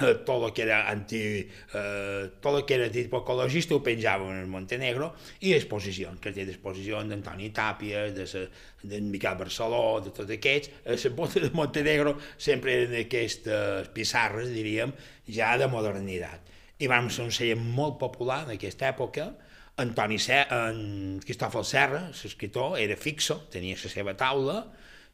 [0.00, 4.42] eh, tot el que era anti, eh, tot el que era ecologista ho penjaven en
[4.42, 10.70] el Montenegro, i exposicions, que té d'exposicions d'Antoni Tàpia, d'en Miquel Barceló, de tots aquests,
[10.84, 14.92] a les botes de Montenegro sempre eren aquestes pissarres, diríem,
[15.26, 16.54] ja de modernitat.
[16.78, 19.30] I vam ser un celler molt popular en aquesta època,
[19.76, 24.62] Antoni Serra, en Cristòfol Serra, l'escriptor, era fixo, tenia la seva taula,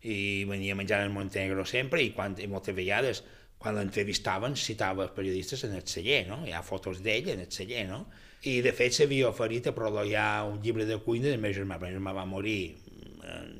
[0.02, 3.22] i venia menjant en Montenegro sempre i, quan, i moltes vegades
[3.62, 6.40] quan l'entrevistaven citava els periodistes en el celler, no?
[6.46, 8.00] Hi ha fotos d'ell en el celler, no?
[8.50, 11.78] I de fet s'havia oferit a prologar un llibre de cuina del meu germà.
[11.78, 12.74] El meu germà va morir
[13.22, 13.52] en,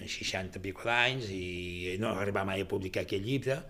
[0.00, 3.60] en 60 i pico d'anys i no arribar mai a publicar aquest llibre,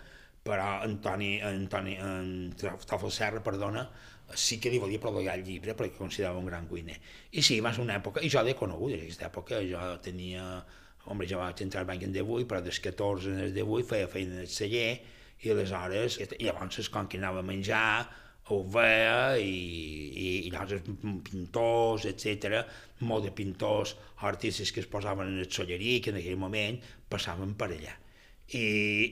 [0.40, 3.84] però Antoni, Antoni, en Tòfol Serra, perdona,
[4.32, 6.96] sí que li volia prologar el llibre perquè considerava un gran cuiner.
[7.36, 10.46] I sí, va ser una època, i jo l'he conegut, en aquesta època jo tenia
[11.10, 14.10] Home, jo vaig entrar al banc en 18, però des 14 en el 18 feia
[14.10, 14.90] feina en el celler,
[15.40, 18.04] i aleshores, i llavors com que anava a menjar,
[18.50, 20.84] ho veia, i, i, i llavors
[21.26, 22.60] pintors, etc,
[23.08, 23.96] molt de pintors,
[24.30, 26.78] artistes que es posaven en el sollerí, que en aquell moment
[27.10, 27.96] passaven per allà.
[28.50, 28.64] I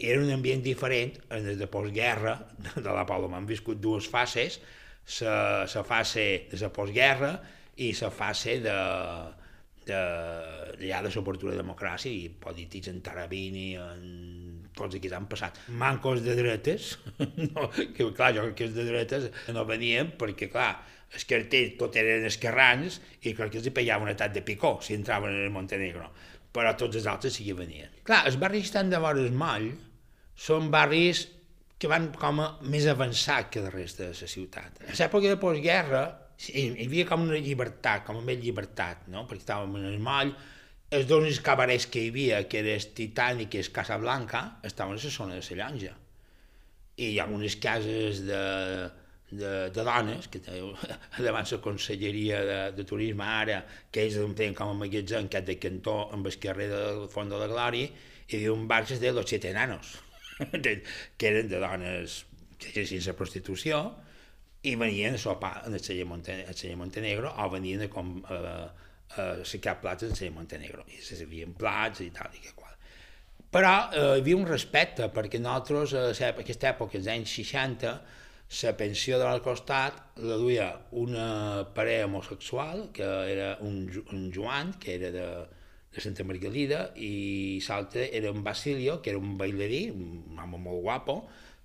[0.02, 2.34] era un ambient diferent en el de postguerra
[2.74, 3.38] de la Paloma.
[3.38, 4.58] Han viscut dues fases,
[5.22, 7.32] la fase de la postguerra
[7.80, 8.78] i la fase de,
[9.88, 10.00] de,
[10.84, 15.58] ja de l'oportuna democràcia i polítics en Tarabini, en tots aquests han passat.
[15.80, 16.92] Mancos de dretes,
[17.50, 20.72] no, que clar, jo que és de dretes no venien perquè, clar,
[21.08, 24.76] els cartells tot eren esquerrans i crec que els hi pegava un atac de picó
[24.84, 26.10] si entraven en el Montenegro,
[26.52, 27.90] però tots els altres sí que venien.
[28.04, 29.70] Clar, els barris estan de vores moll
[30.38, 31.26] són barris
[31.78, 34.82] que van com a més avançat que la resta de la ciutat.
[34.82, 36.02] A l'època de postguerra,
[36.46, 39.24] hi havia com una llibertat, com més llibertat, no?
[39.26, 40.30] perquè estàvem en el moll,
[40.94, 45.02] els dos cabarets que hi havia, que era el Titanic i el Casablanca, estaven a
[45.02, 45.92] la zona de la llonja.
[46.96, 48.40] I hi ha unes cases de,
[49.30, 50.40] de, de dones, que
[51.26, 53.60] davant la Conselleria de, de Turisme ara,
[53.92, 57.28] que ells em tenen com a magatzem, que de cantó amb el carrer del Font
[57.34, 57.90] de la Glòria,
[58.28, 59.98] hi havia un bar que es deia Los Siete Enanos,
[61.18, 62.22] que eren de dones
[62.58, 63.82] que sense prostitució,
[64.62, 68.16] i venien a sopar en el celler, Monte, el celler Montenegro o venien a, com,
[68.26, 68.38] a,
[69.14, 72.54] a cercar plats en el celler Montenegro i se servien plats i tal i que
[72.56, 72.74] qual.
[73.54, 77.92] Però eh, hi havia un respecte perquè nosaltres a aquesta època, als anys 60,
[78.62, 84.74] la pensió de l'altre costat la duia una parella homosexual, que era un, un Joan,
[84.80, 85.26] que era de,
[85.94, 90.82] de Santa Margalida, i l'altre era un Basilio, que era un bailarí, un home molt
[90.82, 91.18] guapo,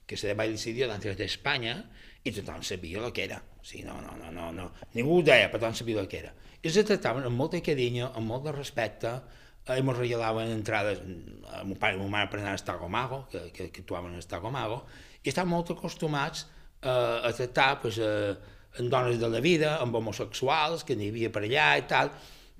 [0.07, 1.77] que se de Bailicidio d'antes d'Espanya,
[2.23, 3.41] i tothom sabia el que era.
[3.59, 4.69] O sigui, no, no, no, no, no.
[4.95, 6.33] Ningú ho deia, però tothom sabia el que era.
[6.63, 9.11] I els tractaven amb molt de carinyo, amb molt de respecte,
[9.67, 11.01] eh, ens regalaven entrades,
[11.51, 14.23] a mon pare i mon mare per anar a Estagomago, que, que, que actuaven a
[14.23, 14.83] Estagomago,
[15.23, 16.45] i estaven molt acostumats
[16.81, 18.35] eh, a tractar pues, eh,
[18.79, 22.13] amb dones de la vida, amb homosexuals, que n'hi havia per allà i tal,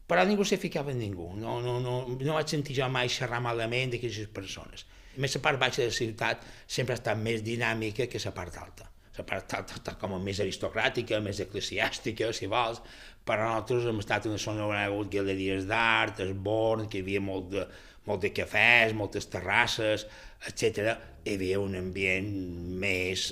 [0.08, 1.32] però ningú s'hi ficava en ningú.
[1.40, 4.84] No, no, no, no vaig sentir jo mai xerrar malament d'aquestes persones.
[5.18, 8.58] Més, la part baixa de la ciutat sempre ha estat més dinàmica que la part
[8.58, 8.90] alta.
[9.14, 12.82] La part alta està com més aristocràtica, més eclesiàstica, si vols,
[13.24, 17.06] però nosaltres hem estat una zona on hi ha hagut galeries d'art, esborn, que hi
[17.06, 17.68] havia molt de,
[18.10, 20.08] molt de cafès, moltes terrasses,
[20.50, 20.98] etc.
[21.24, 22.34] Hi havia un ambient
[22.82, 23.30] més,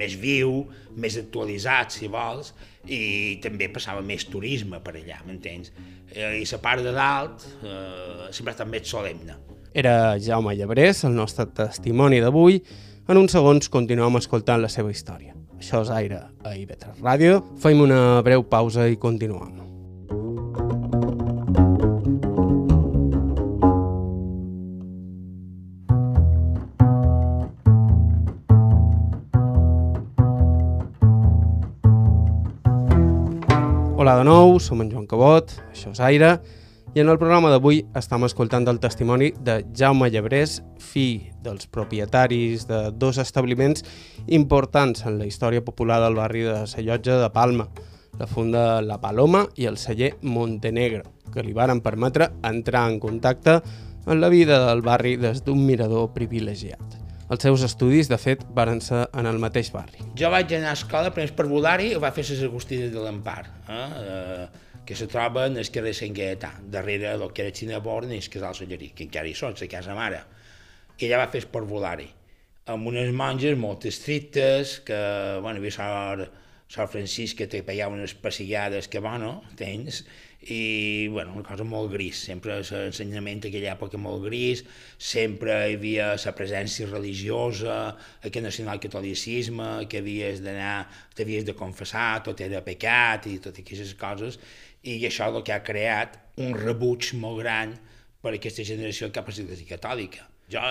[0.00, 0.64] més viu,
[0.96, 2.54] més actualitzat, si vols,
[2.88, 5.70] i també passava més turisme per allà, m'entens?
[6.10, 9.36] Eh, I la part de dalt eh, sempre ha estat més solemne.
[9.72, 12.56] Era Jaume Llebrés, el nostre testimoni d'avui.
[13.06, 15.36] En uns segons continuem escoltant la seva història.
[15.60, 17.38] Això és Aire a IB3 Ràdio.
[17.62, 19.60] Fem una breu pausa i continuem.
[34.00, 36.38] Hola de nou, som en Joan Cabot, això és Aire,
[36.92, 42.64] i en el programa d'avui estem escoltant el testimoni de Jaume Llebrés, fill dels propietaris
[42.66, 43.84] de dos establiments
[44.26, 47.68] importants en la història popular del barri de la Llotja de Palma,
[48.18, 53.60] la funda La Paloma i el celler Montenegro, que li varen permetre entrar en contacte
[53.60, 56.98] amb la vida del barri des d'un mirador privilegiat.
[57.30, 60.02] Els seus estudis, de fet, varen ser en el mateix barri.
[60.18, 63.44] Jo vaig anar a escola, primer per Volari, i va fer les Agustines de l'Empar,
[63.70, 63.86] eh?
[64.00, 64.69] eh?
[64.86, 68.30] Que se troba en el carrer Sant Gaetà, darrere del que era Xinaborn i el
[68.32, 70.24] casal Sollerí, que encara hi són, la casa mare.
[70.98, 72.08] I allà va fer per Volari,
[72.70, 74.98] amb unes monges molt estrictes, que,
[75.42, 80.04] bueno, hi havia sort, sort Francisc, que te pegaven unes passillades que, bueno, tens,
[80.40, 84.62] i bueno, una cosa molt gris, sempre l'ensenyament d'aquella època molt gris,
[84.96, 87.76] sempre hi havia la presència religiosa,
[88.22, 94.40] aquest nacional-catolicisme, que havies d'anar, t'havies de confessar, tot era pecat i totes aquestes coses,
[94.82, 97.76] i això és el que ha creat un rebuig molt gran
[98.20, 100.26] per a aquesta generació cap a l'Església Catòlica.
[100.50, 100.62] Jo,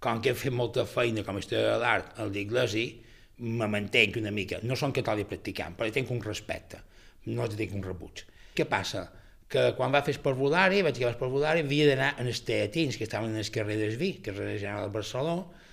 [0.00, 3.00] com que he fet molta feina com a historiador d'art a l'Església,
[3.44, 4.60] me mantenc una mica.
[4.62, 6.80] No som catòlic practicant, però tinc un respecte,
[7.26, 8.24] no tinc un rebuig
[8.54, 9.08] què passa?
[9.50, 13.34] Que quan va fer Esparvulari, vaig acabar Esparvulari, havia d'anar en els teatins, que estaven
[13.34, 15.66] en el carrer d'Esví, carrer general de Barcelona,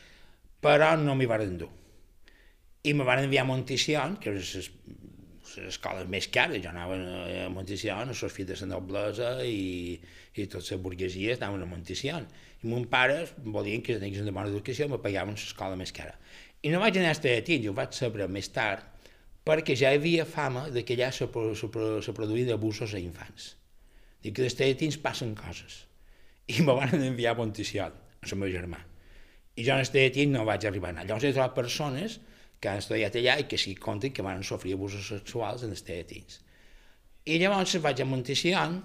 [0.65, 1.69] però no m'hi van dur.
[2.83, 4.71] I me van enviar a Monticion, que és
[5.51, 9.33] les, les escoles més cares, jo anava a Monticion, a les filles de la noblesa
[9.45, 9.99] i,
[10.35, 12.27] i tota la burguesia anaven a Monticion.
[12.61, 16.15] I mon pare volien que tingués una bona educació, me pagaven l'escola més cara.
[16.61, 18.85] I no vaig anar als teatins, ho vaig saber més tard,
[19.45, 21.69] perquè ja hi havia fama de que allà se, se,
[22.05, 23.55] se produïen abusos a infants.
[24.21, 25.85] Dic que dels teatins passen coses.
[26.51, 28.83] I me van enviar a Monticiol, a el meu germà.
[29.57, 31.07] I jo en els teatins no vaig arribar a anar.
[31.07, 32.19] Llavors he trobat persones
[32.61, 35.85] que han estudiat allà i que sí conten que van sofrir abusos sexuals en els
[35.85, 36.39] teatins.
[37.25, 38.77] I llavors vaig a Monticion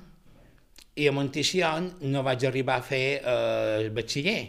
[0.97, 4.41] i a Monticion no vaig arribar a fer eh, el batxiller.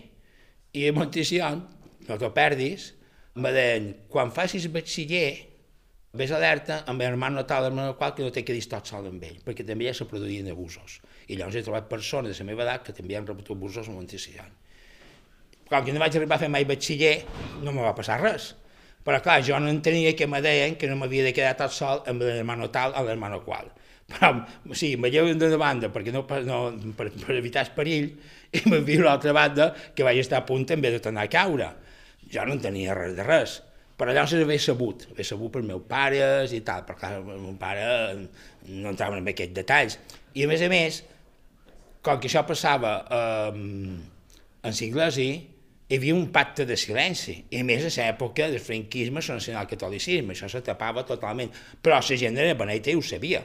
[0.80, 1.62] I a Monticion,
[2.08, 2.94] no t'ho perdis,
[3.36, 5.48] me deien, quan facis batxiller,
[6.18, 9.06] Ves alerta amb el hermano tal, hermano qual, que no té que dir tot sol
[9.10, 11.02] amb ell, perquè també ja se produïen abusos.
[11.28, 14.00] I llavors he trobat persones de la meva edat que també han rebut abusos en
[14.00, 14.56] l'antecedent.
[15.68, 17.20] Com que no vaig arribar a fer mai batxiller,
[17.62, 18.54] no me va passar res.
[19.08, 22.02] Però clar, jo no entenia que me deien que no m'havia de quedar tot sol
[22.12, 23.70] amb l'hermano tal o l'hermano qual.
[24.08, 24.34] Però,
[24.68, 26.60] o sigui, me lleven d'una banda perquè no, no,
[26.96, 28.12] per, per evitar el perill
[28.56, 31.72] i m'envio a l'altra banda que vaig estar a punt també de tornar a caure.
[32.28, 33.62] Jo no tenia res de res
[33.98, 37.86] però llavors havia sabut, havia sabut per meus pares i tal, perquè el meu pare
[38.70, 39.98] no entrava en aquests detalls.
[40.38, 41.00] I a més a més,
[42.06, 45.32] com que això passava eh, en l'inglesi,
[45.88, 50.36] hi havia un pacte de silenci, i a més a l'època del franquisme, el nacional-catolicisme,
[50.36, 53.44] això se tapava totalment, però la gent de Benet ho sabia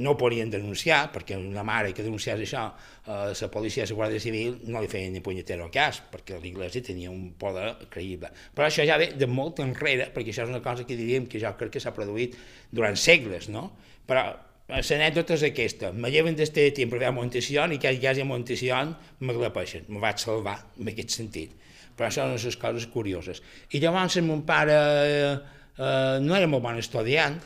[0.00, 2.64] no podien denunciar, perquè una mare que denunciés això,
[3.04, 6.82] eh, la policia i la Guàrdia Civil no li feien ni punyetero cas, perquè l'Iglésia
[6.82, 8.30] tenia un poder creïble.
[8.54, 11.40] Però això ja ve de molt enrere, perquè això és una cosa que diríem que
[11.42, 12.36] jo crec que s'ha produït
[12.72, 13.70] durant segles, no?
[14.08, 14.24] Però
[14.70, 18.94] l'anècdota és aquesta, me lleven d'este temps per veure Montession i quasi, quasi a Montession
[19.20, 21.56] me glapeixen, me vaig salvar en aquest sentit.
[21.96, 23.42] Però això són les coses curioses.
[23.74, 25.32] I llavors mon pare eh,
[25.76, 27.40] eh, no era molt bon estudiant,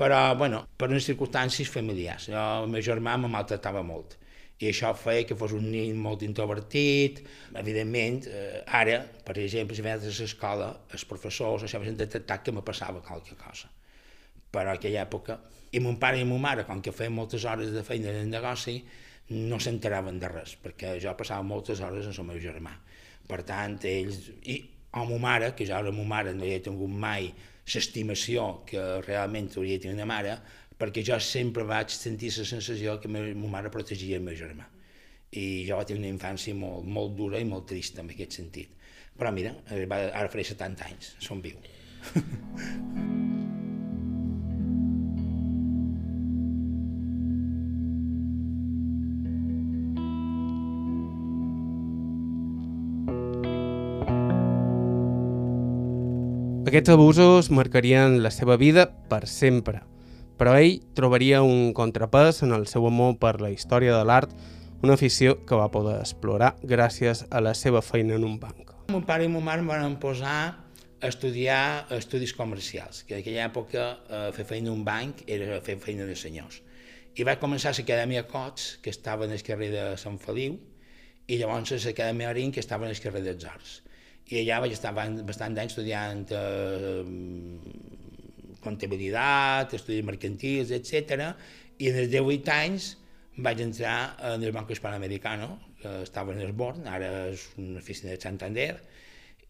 [0.00, 2.30] però, bueno, per unes circumstàncies familiars.
[2.32, 4.16] Jo, el meu germà me maltratava molt
[4.60, 7.22] i això feia que fos un nen molt introvertit.
[7.56, 12.52] Evidentment, eh, ara, per exemple, si venies a l'escola, els professors això havien detectat que
[12.52, 13.70] me passava qualque cosa.
[14.52, 15.38] Però en aquella època,
[15.70, 18.80] i mon pare i mon mare, com que feien moltes hores de feina de negoci,
[19.30, 22.74] no s'enteraven de res, perquè jo passava moltes hores amb el meu germà.
[23.30, 24.30] Per tant, ells...
[24.50, 24.58] I
[24.98, 27.28] o ma mare, que ja era ma mare, no hi he tingut mai
[27.70, 30.34] l'estimació que realment hauria de tenir una mare,
[30.80, 34.66] perquè jo sempre vaig sentir la sensació que ma, ma mare protegia el meu germà.
[35.30, 38.74] I jo vaig tenir una infància molt, molt dura i molt trista en aquest sentit.
[39.20, 41.60] Però mira, ara faré 70 anys, som viu.
[56.60, 59.78] Aquests abusos marcarien la seva vida per sempre,
[60.36, 64.34] però ell trobaria un contrapès en el seu amor per la història de l'art,
[64.84, 68.74] una afició que va poder explorar gràcies a la seva feina en un banc.
[68.92, 70.36] Mon pare i mon mare em van posar
[71.00, 75.62] a estudiar estudis comercials, que en aquella època eh, fer feina en un banc era
[75.64, 76.60] fer feina de senyors.
[77.16, 80.60] I vaig començar a l'Acadèmia Cots, que estava en el carrer de Sant Feliu,
[81.24, 83.80] i llavors l'Acadèmia Arín, que estava en el carrer dels Arts
[84.28, 87.02] i allà vaig estar bastant d'anys estudiant eh,
[88.60, 91.32] comptabilitat, estudis mercantils, etc.
[91.80, 92.92] I en els 18 anys
[93.40, 98.20] vaig entrar en el Banco Hispanoamericano, que estava en Esborn, ara és una oficina de
[98.20, 98.74] Santander,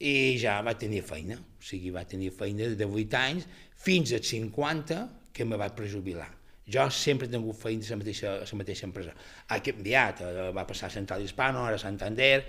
[0.00, 1.36] i ja va tenir feina.
[1.36, 3.48] O sigui, va tenir feina de 18 anys
[3.80, 5.02] fins als 50
[5.34, 6.30] que me vaig prejubilar.
[6.70, 9.14] Jo sempre he tingut feina a la mateixa, a la mateixa empresa.
[9.48, 12.44] Ha canviat, eh, va passar a Central Hispano, ara a Santander,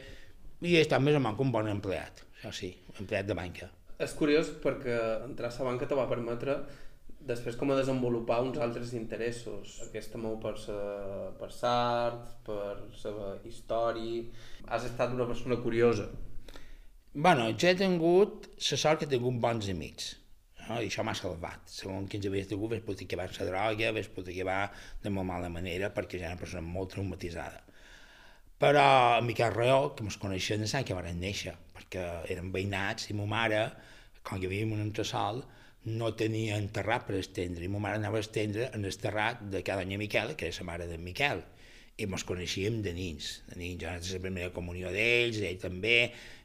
[0.62, 3.72] i he estat més o menys un bon empleat, això sí, empleat de banca.
[4.01, 4.95] És curiós perquè
[5.28, 6.62] entrar a la banca te va permetre
[7.28, 9.78] després com a desenvolupar uns altres interessos.
[9.86, 10.78] Aquest amor per, sa,
[11.38, 12.72] per l'art, per
[13.03, 14.24] la història...
[14.72, 16.07] Has estat una persona curiosa.
[17.14, 20.14] Bueno, jo he tingut la sort que he tingut bons amics.
[20.68, 20.78] No?
[20.80, 21.66] I això m'ha salvat.
[21.70, 24.62] Segons quins havies tingut, ves poder acabar la droga, ves poder acabar
[25.03, 27.66] de molt mala manera, perquè ja era una persona molt traumatitzada.
[28.62, 33.16] Però Miquel Reó, que ens coneixien de sang, que van néixer, perquè eren veïnats i
[33.18, 33.62] ma mare,
[34.22, 35.39] que vivíem en un entresol,
[36.01, 39.64] no tenia enterrat per estendre, i ma mare anava a estendre en el terrat de
[39.66, 41.41] cada doña Miquel, que era la mare de Miquel,
[41.97, 45.97] i ens coneixíem de nins, de nins, jo era la primera comunió d'ells, ell també,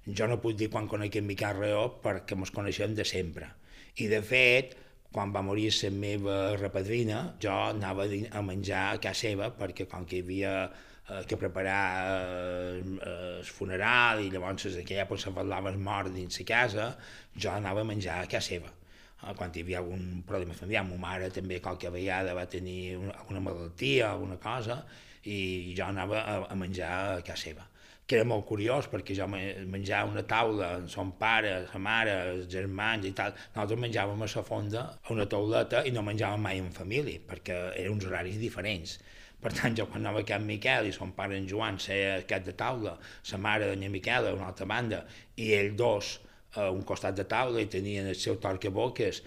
[0.08, 3.52] jo no puc dir quan conec en Miquel Reó perquè ens coneixem de sempre.
[4.00, 4.72] I de fet,
[5.16, 10.04] quan va morir la meva repadrina, jo anava a menjar a casa seva perquè com
[10.04, 15.32] que hi havia eh, que preparar eh, el funeral i llavors en aquella època se
[15.38, 16.88] parlava el mort dins la casa,
[17.32, 18.74] jo anava a menjar a casa seva.
[19.22, 23.16] Eh, quan hi havia algun problema familiar, ma mare també qualque vegada va tenir una,
[23.22, 24.82] alguna malaltia, alguna cosa,
[25.24, 27.64] i jo anava a, a menjar a casa seva
[28.06, 32.46] que era molt curiós perquè jo menjava una taula amb son pare, sa mare, els
[32.52, 36.62] germans i tal, nosaltres menjàvem a la fonda a una tauleta i no menjàvem mai
[36.62, 38.98] en família perquè eren uns horaris diferents.
[39.42, 42.46] Per tant, jo quan anava a Can Miquel i son pare en Joan seia cap
[42.46, 45.02] de taula, sa mare d'en Miquel a una altra banda,
[45.36, 46.12] i ells dos
[46.56, 49.20] a un costat de taula i tenien el seu torcaboques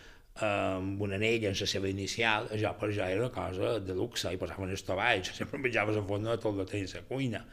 [0.46, 4.32] amb un anell en la seva inicial, això per jo era una cosa de luxe,
[4.34, 7.44] i posaven els tovalls, sempre menjaves a fons de tot el temps a cuina,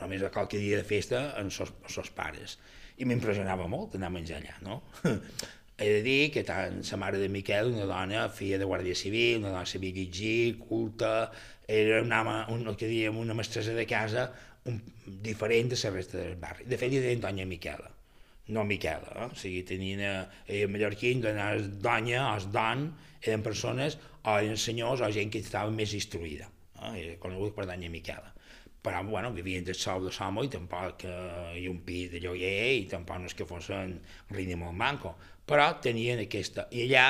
[0.00, 2.58] només a qualque dia de festa amb els seus pares.
[2.98, 4.82] I m'impressionava molt anar a menjar allà, no?
[5.74, 9.40] He de dir que tant la mare de Miquel, una dona, filla de Guàrdia Civil,
[9.40, 11.32] una dona sabia llegir, culta,
[11.66, 12.20] era una,
[12.52, 14.28] un, el que diem, una mestressa de casa
[14.70, 14.78] un,
[15.26, 16.68] diferent de la resta del barri.
[16.70, 17.90] De fet, li deien Doña Miquela,
[18.54, 19.10] no Miquela.
[19.16, 19.26] Eh?
[19.26, 22.86] O sigui, tenien eh, mallorquins, dones donya, o don,
[23.20, 26.46] eren persones, o eren senyors, o gent que estava més instruïda.
[26.84, 26.94] Eh?
[27.02, 28.33] Era conegut per Doña Miquela
[28.84, 32.74] però bueno, vivien del sol de Somo i tampoc eh, hi un pis de lloguer
[32.82, 33.96] i tampoc no és que fossin
[34.34, 35.14] rini molt manco
[35.48, 36.66] però tenien aquesta...
[36.72, 37.06] I allà,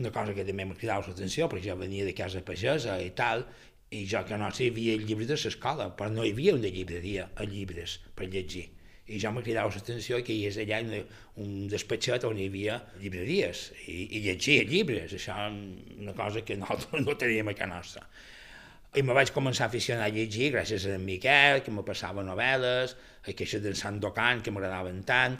[0.00, 3.46] una cosa que també m'ha cridat l'atenció, perquè jo venia de casa pagesa i tal,
[3.92, 6.72] i jo que no sé, hi havia llibres de l'escola, però no hi havia una
[6.72, 8.68] llibreria a llibres per llegir.
[9.12, 11.00] I jo m'ha cridat l'atenció que hi és allà una,
[11.42, 16.56] un despatxet on hi havia llibreries i, i llegia llibres, això és una cosa que
[16.62, 18.06] nosaltres no teníem a casa nostra.
[18.92, 22.20] I me vaig començar a aficionar a llegir gràcies a en Miquel, que me passava
[22.26, 22.92] novel·les,
[23.32, 25.38] aquestes d'en Sandokan, que m'agradaven tant,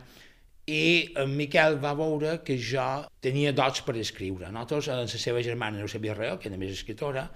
[0.73, 2.87] i en Miquel va veure que jo
[3.21, 4.49] tenia dots per escriure.
[4.49, 7.27] Nosaltres, en la seva germana no sabia res, que era més escritora,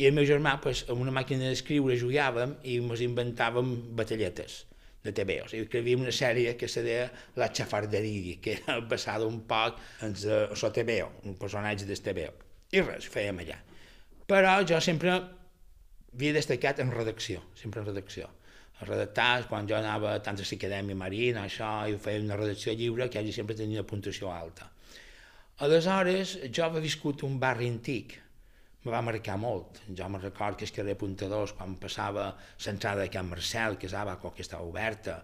[0.00, 4.56] i el meu germà, pues, amb una màquina d'escriure jugàvem i ens inventàvem batalletes
[5.04, 5.44] de TVO.
[5.46, 7.04] O sigui, una sèrie que se deia
[7.36, 12.34] La Xafarderia, que era basada un poc en la TVO, un personatge del TVO.
[12.72, 13.60] I res, fèiem allà.
[14.26, 15.20] Però jo sempre
[16.14, 18.28] havia destacat en redacció, sempre en redacció.
[18.80, 23.08] A redactar, quan jo anava tant a l'Acadèmia Marina, això, i feia una redacció lliure,
[23.08, 24.68] que allà sempre tenia una puntuació alta.
[25.62, 28.18] Aleshores, jo havia viscut un barri antic,
[28.82, 29.78] me va marcar molt.
[29.94, 32.32] Jo me record que el carrer Puntadors, quan passava
[32.64, 35.20] l'entrada de Can Marcel, que és abaco, que estava oberta,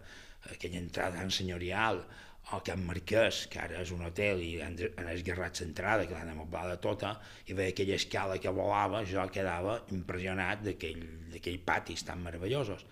[0.52, 2.04] aquella entrada tan senyorial,
[2.52, 6.32] o Can Marquès, que ara és un hotel i han, han esguerrat l'entrada, que l'han
[6.32, 7.12] amoblada tota,
[7.46, 12.86] i veia aquella escala que volava, jo quedava impressionat d'aquell patis tan meravellosos.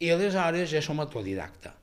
[0.00, 1.74] I aleshores ja som autodidacta.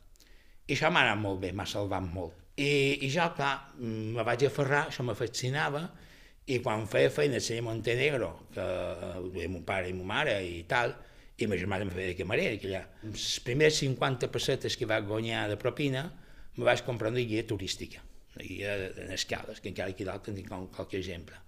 [0.65, 2.39] I això m'ha anat molt bé, m'ha salvat molt.
[2.57, 5.87] I, I jo, clar, me vaig aferrar, això me fascinava,
[6.49, 8.65] i quan feia feina a Montenegro, que
[9.29, 10.93] duia mon pare i mon mare i tal,
[11.37, 15.07] i ma germana em feia de camarera, que allà, les primeres 50 pessetes que vaig
[15.07, 16.03] guanyar de propina,
[16.57, 18.03] me vaig comprar una guia turística,
[18.35, 21.39] una guia d'escales, que encara aquí dalt tinc qualque exemple.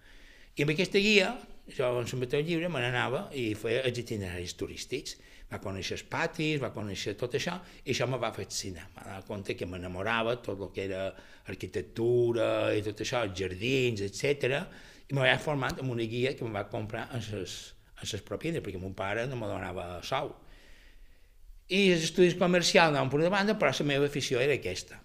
[0.56, 1.34] I amb aquesta guia,
[1.76, 5.18] jo en el meu llibre me n'anava i feia els itineraris turístics,
[5.52, 8.88] va conèixer els patis, va conèixer tot això, i això me va fascinar.
[8.96, 11.04] Me va compte que m'enamorava tot el que era
[11.52, 14.64] arquitectura i tot això, els jardins, etc.
[15.10, 17.60] I me vaig formant amb una guia que em va comprar en les,
[18.00, 20.34] en les propines, perquè mon pare no me donava sou.
[21.74, 25.00] I els estudis comercials anaven per una banda, però la meva afició era aquesta.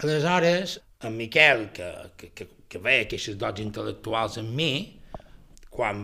[0.00, 4.72] Aleshores, en Miquel, que, que, que, que veia aquests dots intel·lectuals en mi,
[5.72, 6.02] quan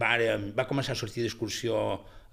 [0.00, 0.14] va,
[0.56, 1.76] va començar a sortir d'excursió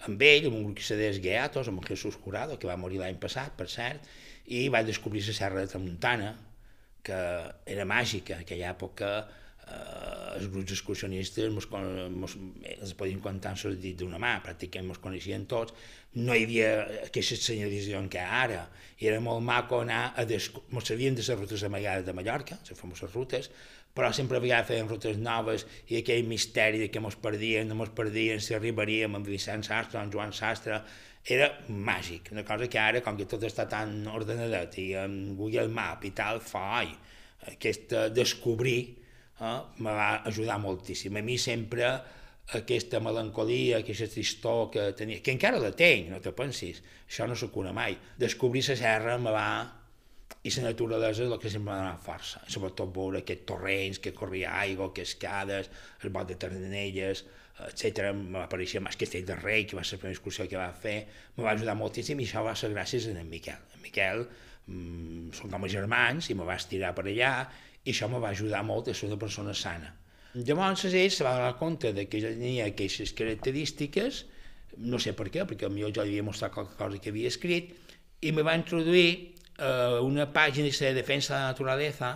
[0.05, 3.01] amb ell, amb un grup que se deia Geatos, amb Jesús Jurado, que va morir
[3.01, 4.05] l'any passat, per cert,
[4.53, 6.35] i vaig descobrir la Serra de Tramuntana,
[7.03, 7.17] que
[7.73, 10.06] era màgica, en aquella època eh,
[10.37, 11.67] els grups excursionistes mos,
[12.13, 12.35] mos,
[12.77, 15.73] els podien comptar amb dits d'una mà, pràcticament ens coneixien tots,
[16.17, 16.69] no hi havia
[17.07, 18.67] aquesta senyalització que ara,
[18.99, 20.25] i era molt maco anar a...
[20.29, 20.49] Des...
[20.73, 23.51] Mos sabien de les rutes amagades de Mallorca, les famoses rutes,
[23.97, 27.77] però sempre a vegades feien rutes noves i aquell misteri de que mos perdien, no
[27.79, 30.83] mos perdien, si arribaríem amb Vicent Sastre, amb Joan Sastre,
[31.27, 35.67] era màgic, una cosa que ara, com que tot està tan ordenadet i amb Google
[35.73, 36.93] Map i tal, fa, ai,
[37.51, 38.79] aquest descobrir
[39.39, 41.17] eh, me va ajudar moltíssim.
[41.17, 41.91] A mi sempre
[42.57, 47.35] aquesta melancolia, aquesta tristor que tenia, que encara la tenc, no te pensis, això no
[47.35, 47.97] s'ho cura mai.
[48.19, 49.49] Descobrir la serra me va
[50.47, 54.53] i la naturalesa és el que sempre m'ha força, sobretot veure aquests torrents, que corria
[54.61, 55.69] aigua, cascades,
[56.03, 57.25] el bot de Tardinelles,
[57.65, 58.11] etc.
[58.31, 60.97] va aparèixer el Castell de Rei, que va ser la primera excursió que va fer,
[61.35, 63.59] me va ajudar moltíssim i això va ser gràcies a en Miquel.
[63.75, 64.23] En Miquel
[64.67, 67.33] mmm, són com a germans i me va estirar per allà
[67.87, 69.93] i això me va ajudar molt a ser una persona sana.
[70.35, 74.25] Llavors ell se va donar compte de que jo tenia aquestes característiques,
[74.91, 77.71] no sé per què, perquè millor jo havia mostrat qualque cosa que havia escrit,
[78.21, 79.09] i me va introduir
[79.57, 82.11] eh, una pàgina de defensa de la naturalesa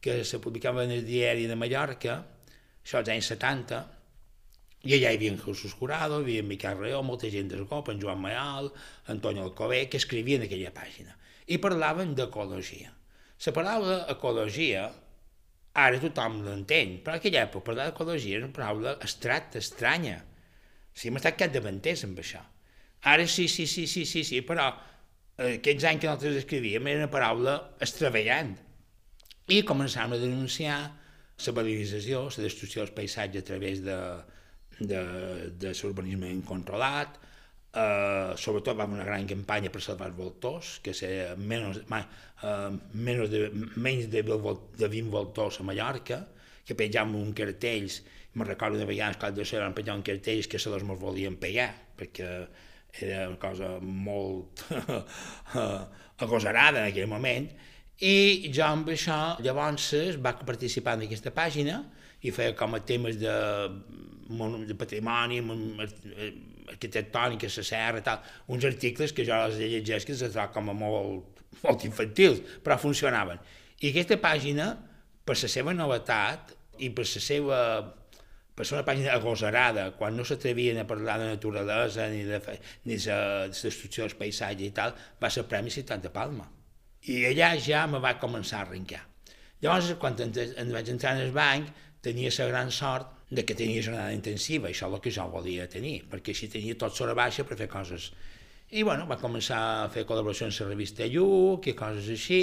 [0.00, 2.20] que se publicava en el diari de Mallorca,
[2.84, 3.80] això als anys 70,
[4.86, 7.64] i allà hi havia en Jesús Jurado, hi havia en Miquel Reó, molta gent del
[7.66, 8.70] COP, en Joan Mayal,
[9.10, 11.16] Antoni Alcobé, que escrivien aquella pàgina.
[11.50, 12.92] I parlaven d'ecologia.
[13.44, 14.86] La paraula ecologia,
[15.82, 20.18] ara tothom l'entén, però en aquella època parlar d'ecologia era una paraula abstracta, estranya.
[20.22, 22.42] O sigui, hem estat capdavanters amb això.
[23.12, 24.70] Ara sí, sí, sí, sí, sí, sí, però
[25.36, 28.54] aquests anys que nosaltres escrivíem era una paraula estravellant.
[29.52, 30.78] I començàvem a denunciar
[31.44, 33.98] la valorització, la destrucció del paisatge a través de,
[34.80, 35.02] de,
[35.60, 37.20] de l'urbanisme incontrolat,
[37.76, 43.32] eh, sobretot vam una gran campanya per salvar els voltors, que sé, menys, eh, menys
[43.32, 43.42] de,
[43.76, 46.22] menys de, de 20 voltors a Mallorca,
[46.66, 48.00] que penjàvem un cartells,
[48.36, 51.36] me recordo de vegades que de ser van penjar un cartells que los mos volien
[51.36, 52.30] pegar, perquè
[53.00, 54.64] era una cosa molt
[56.24, 57.48] agosarada en aquell moment,
[58.00, 61.78] i jo amb això llavors va participar en aquesta pàgina
[62.20, 63.36] i feia com a temes de,
[64.68, 65.40] de patrimoni,
[66.72, 70.76] arquitectònic, a la serra, tal, uns articles que jo els llegeix que trobo com a
[70.76, 73.40] molt, molt infantils, però funcionaven.
[73.80, 74.72] I aquesta pàgina,
[75.26, 77.60] per la seva novetat i per la seva
[78.56, 82.38] per ser una pàgina agosarada, quan no s'atrevien a parlar de naturalesa ni de,
[82.88, 83.16] ni de
[83.52, 86.46] destrucció dels paisatges i tal, va ser Premi Ciutat de Palma.
[87.12, 89.02] I allà ja me va començar a arrencar.
[89.60, 91.68] Llavors, quan en vaig entrar en el banc,
[92.00, 95.66] tenia la gran sort de que tenia jornada intensiva, això és el que jo volia
[95.68, 98.12] tenir, perquè així tenia tot sobre baixa per fer coses.
[98.70, 102.40] I bueno, va començar a fer col·laboracions a la revista Lluc i coses així,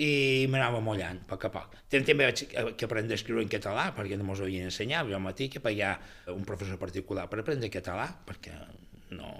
[0.00, 1.74] i m'anava mullant a poc a poc.
[1.92, 5.50] També vaig que aprendre a escriure en català, perquè no m'ho havien ensenyat, jo matí
[5.52, 5.98] que pagar
[6.32, 8.54] un professor particular per aprendre català, perquè
[9.12, 9.34] no,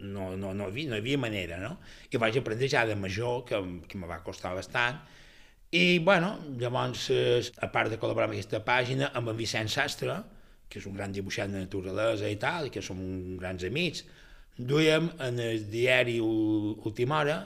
[0.00, 1.76] no, no, no, havia, no hi havia manera, no?
[2.08, 5.02] I vaig aprendre ja de major, que, que me va costar bastant,
[5.76, 7.08] i, bueno, llavors,
[7.60, 10.16] a part de col·laborar amb aquesta pàgina, amb en Vicent Sastre,
[10.70, 13.00] que és un gran dibuixant de naturalesa i tal, i que som
[13.40, 14.04] grans amics,
[14.56, 17.36] duíem en el diari Última Hora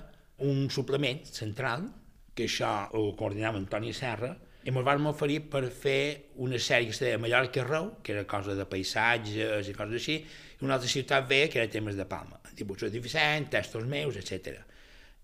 [0.46, 1.88] un suplement central,
[2.34, 6.94] que això ho coordinava Antoni Serra, i ens vam oferir per fer una sèrie que
[6.94, 10.16] es deia Mallorca Rau, que era cosa de paisatges i coses així,
[10.60, 14.18] i una altra ciutat veia que era temes de Palma, dibuixos de Vicent, textos meus,
[14.20, 14.60] etc.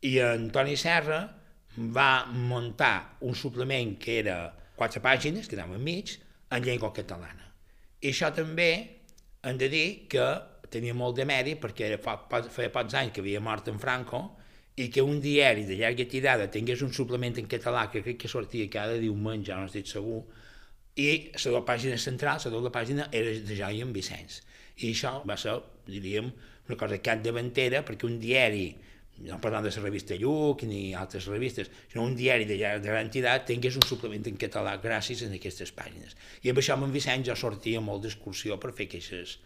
[0.09, 1.21] I Antoni Serra
[1.77, 4.37] va muntar un suplement que era
[4.77, 6.17] quatre pàgines, que anava enmig,
[6.51, 7.51] en llengua catalana.
[8.01, 8.71] I això també
[9.47, 10.27] hem de dir que
[10.73, 12.19] tenia molt de mèrit perquè fa,
[12.53, 14.23] feia pocs anys que havia mort en Franco
[14.77, 18.29] i que un diari de llarga tirada tingués un suplement en català que crec que
[18.29, 20.25] sortia cada diumenge, no estic segur,
[20.97, 24.41] i la doble pàgina central, la doble pàgina era de Joi en Vicenç.
[24.81, 25.57] I això va ser,
[25.89, 26.29] diríem,
[26.67, 28.71] una cosa capdavantera perquè un diari
[29.25, 33.07] no parlant de la revista Lluc ni altres revistes, sinó un diari de, de gran
[33.07, 36.17] entitat tingués un suplement en català gràcies a aquestes pàgines.
[36.45, 39.39] I amb això amb en Vicenç ja sortia molt d'excursió per fer aquestes,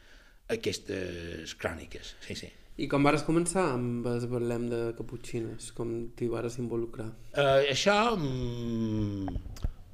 [0.51, 2.17] aquestes cròniques.
[2.27, 2.51] Sí, sí.
[2.81, 5.71] I com vas començar amb el Berlem de Caputxines?
[5.77, 7.11] Com t'hi vas involucrar?
[7.35, 9.35] Uh, això mm,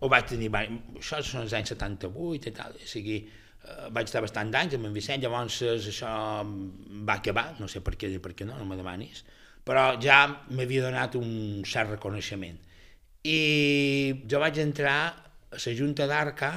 [0.01, 0.53] ho vaig tenir...
[0.55, 2.77] Això són els anys 78 i tal.
[2.79, 3.25] O sigui,
[3.67, 6.13] uh, vaig estar bastant d'anys amb en Vicent, llavors això
[6.47, 9.27] va acabar, no sé per què, per què no, no me demanis
[9.67, 10.23] però ja
[10.55, 12.59] m'havia donat un cert reconeixement.
[13.27, 16.51] I jo vaig entrar a la Junta d'Arca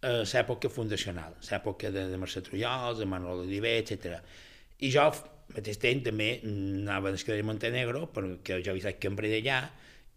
[0.00, 4.16] a l'època fundacional, l'època de, de Mercè Trullols, de Manuel Oliver, etc.
[4.80, 9.00] I jo, al mateix temps, també anava a l'esquerra de Montenegro, perquè jo havia estat
[9.02, 9.60] cambrer d'allà,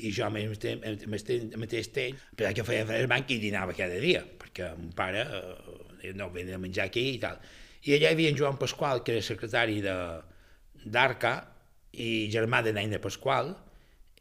[0.04, 4.72] i jo al mateix temps, pensava que feia el banc i dinava cada dia, perquè
[4.78, 7.38] mon pare eh, no venia a menjar aquí i tal.
[7.84, 11.36] I allà hi havia en Joan Pasqual, que era secretari d'Arca,
[11.94, 13.54] i germà de Naina Pasqual,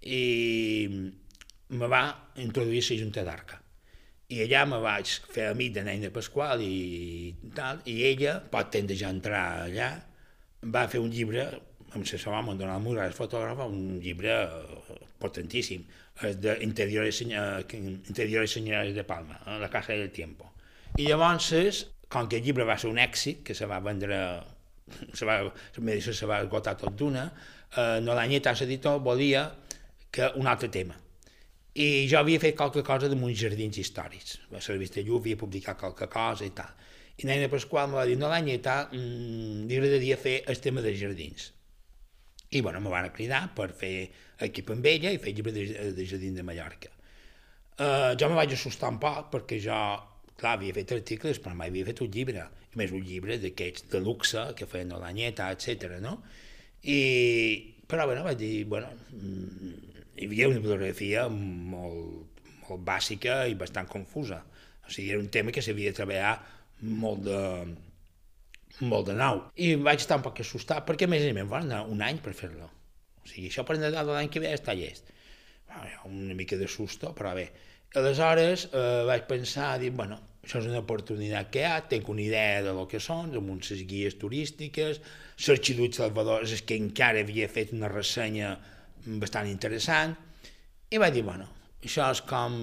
[0.02, 0.88] i
[1.72, 2.04] me va
[2.42, 3.58] introduir a la Junta d'Arca.
[4.32, 8.96] I allà me vaig fer amic de Naina Pasqual i tal, i ella, pot de
[8.96, 9.90] ja entrar allà,
[10.62, 11.46] va fer un llibre,
[11.92, 14.36] amb la seva home, Donald Mura, el fotògraf, un llibre
[15.20, 15.84] potentíssim,
[16.22, 20.52] d'Interiores Interiores Senyores de Palma, La Casa del Tiempo.
[21.00, 24.18] I llavors, com que el llibre va ser un èxit, que se va vendre
[25.14, 25.38] se va,
[25.72, 27.30] se va esgotar tot d'una,
[27.76, 29.46] eh, l'Anyeta, l'editor, volia
[30.12, 30.98] que un altre tema.
[31.72, 34.38] I jo havia fet qualque cosa de uns jardins històrics.
[34.52, 36.72] La revista Lluc havia publicat qualque cosa i tal.
[37.16, 40.92] I Nena Pasqual em va dir, no, l'Anyeta, mmm, li agradaria fer el tema de
[40.96, 41.50] jardins.
[42.52, 44.10] I, bueno, me van cridar per fer
[44.44, 45.64] equip amb ella i fer llibre de,
[45.96, 46.92] de jardins de Mallorca.
[47.80, 49.78] Uh, jo me vaig assustar un poc perquè jo,
[50.36, 53.88] clar, havia fet articles, però mai havia fet un llibre a més un llibre d'aquests
[53.92, 55.98] de luxe que feien l'Anyeta, etc.
[56.04, 56.18] no?
[56.82, 56.98] I,
[57.86, 59.72] però bueno, vaig dir, bueno, mm,
[60.18, 64.42] hi havia una fotografia molt, molt bàsica i bastant confusa.
[64.82, 66.34] O sigui, era un tema que s'havia de treballar
[66.82, 67.40] molt de,
[68.80, 69.44] molt de nou.
[69.54, 72.34] I vaig estar un poc assustat, perquè més a més va anar un any per
[72.38, 72.68] fer-lo.
[73.22, 75.12] O sigui, això per Nadal l'any que ve està llest.
[76.08, 77.46] Una mica de susto, però bé.
[77.96, 82.24] Aleshores eh, vaig pensar, dir, bueno, això és una oportunitat que hi ha, tinc una
[82.24, 84.98] idea de lo que són, amb unes guies turístiques,
[85.46, 88.56] l'Arxiduc Salvador és que encara havia fet una ressenya
[89.22, 90.16] bastant interessant,
[90.92, 91.46] i vaig dir, bueno,
[91.82, 92.58] això és com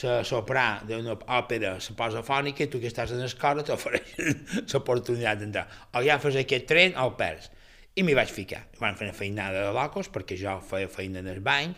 [0.00, 5.42] la soprà d'una òpera, la posa fònica, i tu que estàs en l'escola t'ofereixen l'oportunitat
[5.42, 5.66] d'entrar.
[5.98, 7.50] O ja fas aquest tren o el perds.
[7.98, 8.62] I m'hi vaig ficar.
[8.78, 11.74] Van fer una feinada de locos, perquè jo feia feina en el bany,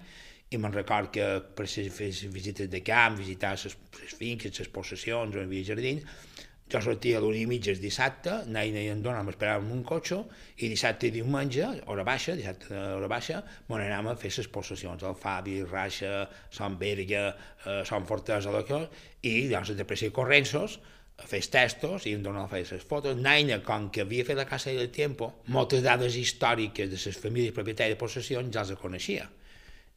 [0.53, 1.27] i me'n record que
[1.57, 6.05] per fer visites de camp, visitar les, les finques, les possessions, on hi havia jardins,
[6.73, 10.23] jo sortia a l'una i mitja el dissabte, Naina i en Dona m'esperàvem un cotxe,
[10.65, 15.05] i dissabte i diumenge, hora baixa, dissabte hora baixa, m'on anàvem a fer les possessions,
[15.05, 16.15] el Fabi, Raixa,
[16.61, 17.27] Sant Berga,
[17.67, 18.55] eh, Sant Fortesa,
[19.21, 20.79] i llavors de pressa i correnços,
[21.29, 23.21] fes testos i em donava fer les fotos.
[23.21, 27.53] Naina, com que havia fet la Casa del Tiempo, moltes dades històriques de les famílies
[27.53, 29.29] propietàries de possessions ja les coneixia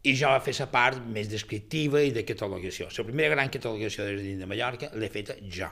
[0.05, 2.91] i jo va fer la part més descriptiva i de catalogació.
[2.93, 5.69] La primera gran catalogació de dins de Mallorca l'he feta jo,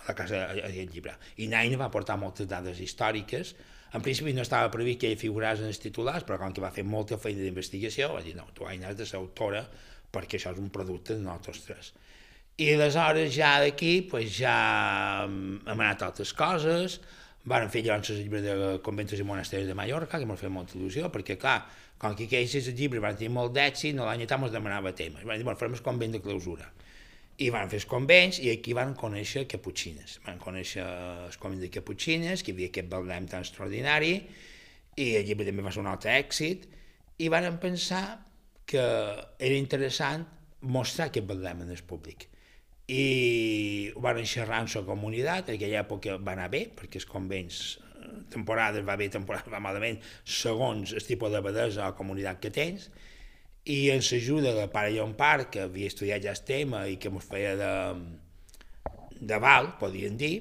[0.00, 1.14] a la casa del llibre.
[1.40, 3.54] I Naina va portar moltes dades històriques.
[3.96, 6.72] En principi no estava previst que ell figurés en els titulars, però com que va
[6.74, 9.64] fer molta feina d'investigació, va dir, no, tu has de ser autora
[10.12, 11.92] perquè això és un producte de nosaltres tres.
[12.60, 16.98] I aleshores ja d'aquí pues, ja hem anat a altres coses,
[17.48, 20.76] van fer llavors el llibre de conventos i monasteris de Mallorca, que m'ha fet molta
[20.76, 21.62] il·lusió, perquè clar,
[22.00, 25.24] com que aquells llibres van tenir molt d'èxit, no l'any ens demanava temes.
[25.24, 26.70] Van dir, bueno, farem el convent de clausura.
[27.40, 30.18] I van fer els convents i aquí van conèixer caputxines.
[30.26, 30.84] Van conèixer
[31.26, 34.18] els convents de caputxines, que hi havia aquest balnem tan extraordinari,
[35.00, 36.66] i allí també va ser un altre èxit,
[37.20, 38.04] i van pensar
[38.68, 38.82] que
[39.38, 40.26] era interessant
[40.60, 42.28] mostrar aquest Betlem en el públic.
[42.90, 47.06] I ho van xerrar amb la comunitat, en aquella època va anar bé, perquè els
[47.06, 52.40] convents eh, temporades va bé, temporades va malament, segons el tipus de bedesa o comunitat
[52.42, 52.88] que tens,
[53.70, 57.28] i en l'ajuda del pare Llompart, que havia estudiat ja el tema i que ens
[57.28, 57.74] feia de,
[59.20, 60.34] de val, podríem dir,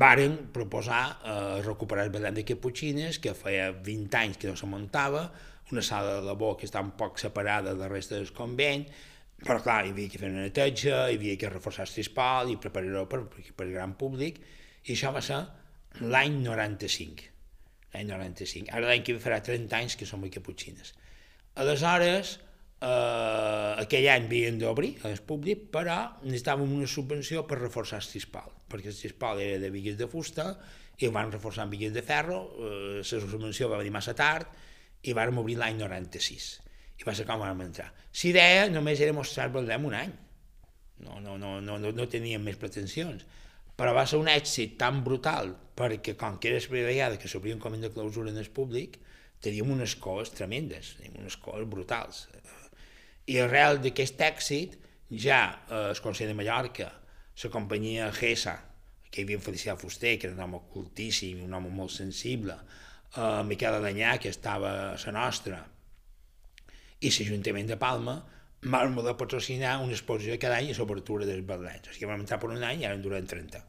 [0.00, 4.68] varen proposar eh, recuperar el Belém de Caputxines, que feia 20 anys que no se
[4.68, 5.28] muntava,
[5.70, 8.86] una sala de labor que està un poc separada de la resta del convent,
[9.46, 12.58] però clar, hi havia que fer una neteja, hi havia que reforçar el trispal i
[12.60, 14.40] preparar-ho per, per, el gran públic,
[14.84, 15.40] i això va ser
[16.00, 17.28] l'any 95.
[17.94, 18.70] L'any 95.
[18.76, 20.92] Ara l'any que farà 30 anys que som a Caputxines.
[21.60, 22.36] Aleshores,
[22.80, 28.52] eh, aquell any havien d'obrir al públic, però necessitàvem una subvenció per reforçar el cispal,
[28.70, 30.52] perquè el cispal era de vigues de fusta
[31.00, 34.52] i ho van reforçar amb vigues de ferro, eh, la subvenció va venir massa tard
[35.02, 36.50] i vàrem obrir l'any 96.
[37.00, 37.88] I va ser com vam entrar.
[37.90, 40.10] La idea només era mostrar Beldem un any.
[41.00, 43.24] No, no, no, no, no, no teníem més pretensions.
[43.80, 47.30] Però va ser un èxit tan brutal, perquè com que era la primera vegada que
[47.32, 48.98] s'obria un convent de clausura en el públic,
[49.40, 52.26] teníem unes coses tremendes, teníem unes coses brutals.
[53.32, 54.76] I arrel d'aquest èxit,
[55.10, 55.40] ja
[55.70, 56.90] eh, el Consell de Mallorca,
[57.40, 58.58] la companyia GESA,
[59.08, 62.58] que hi havia Felicià Fuster, que era un home cultíssim, un home molt sensible,
[63.16, 65.64] eh, Miquel Adanyà, que estava a la nostra,
[67.00, 68.20] i l'Ajuntament de Palma,
[68.62, 71.88] vam poder patrocinar una exposició cada any a l'obertura dels Betlets.
[71.88, 73.64] O sigui, vam entrar per un any i ara en duren 30.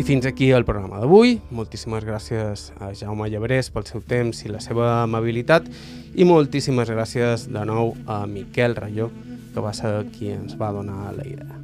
[0.00, 1.36] I fins aquí el programa d'avui.
[1.52, 5.68] Moltíssimes gràcies a Jaume Llebrés pel seu temps i la seva amabilitat
[6.16, 9.10] i moltíssimes gràcies de nou a Miquel Rayó,
[9.52, 11.59] que va ser qui ens va donar la idea.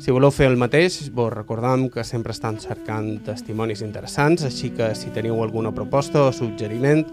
[0.00, 4.96] Si voleu fer el mateix, vos recordam que sempre estan cercant testimonis interessants, així que
[4.96, 7.04] si teniu alguna proposta o suggeriment,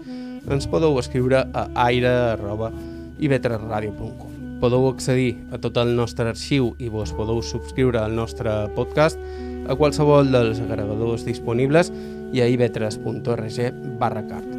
[0.48, 4.32] ens podeu escriure a aire.ivetresradio.com.
[4.62, 9.20] Podeu accedir a tot el nostre arxiu i vos podeu subscriure al nostre podcast
[9.68, 11.92] a qualsevol dels agregadors disponibles
[12.32, 13.58] i a ivetres.org
[14.00, 14.56] barra carta.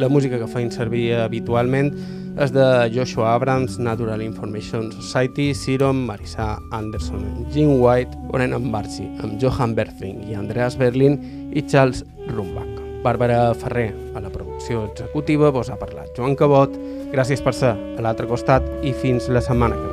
[0.00, 6.60] La música que feim servir habitualment és de Joshua Abrams, Natural Information Society, Sirom, Marissa
[6.70, 11.18] Anderson, Jim White, Oren Ambarci, amb Johan Berthing i Andreas Berlin
[11.52, 12.78] i Charles Rumbach.
[13.02, 16.78] Bàrbara Ferrer, a la producció executiva, vos ha parlat Joan Cabot.
[17.10, 19.87] Gràcies per ser a l'altre costat i fins la setmana que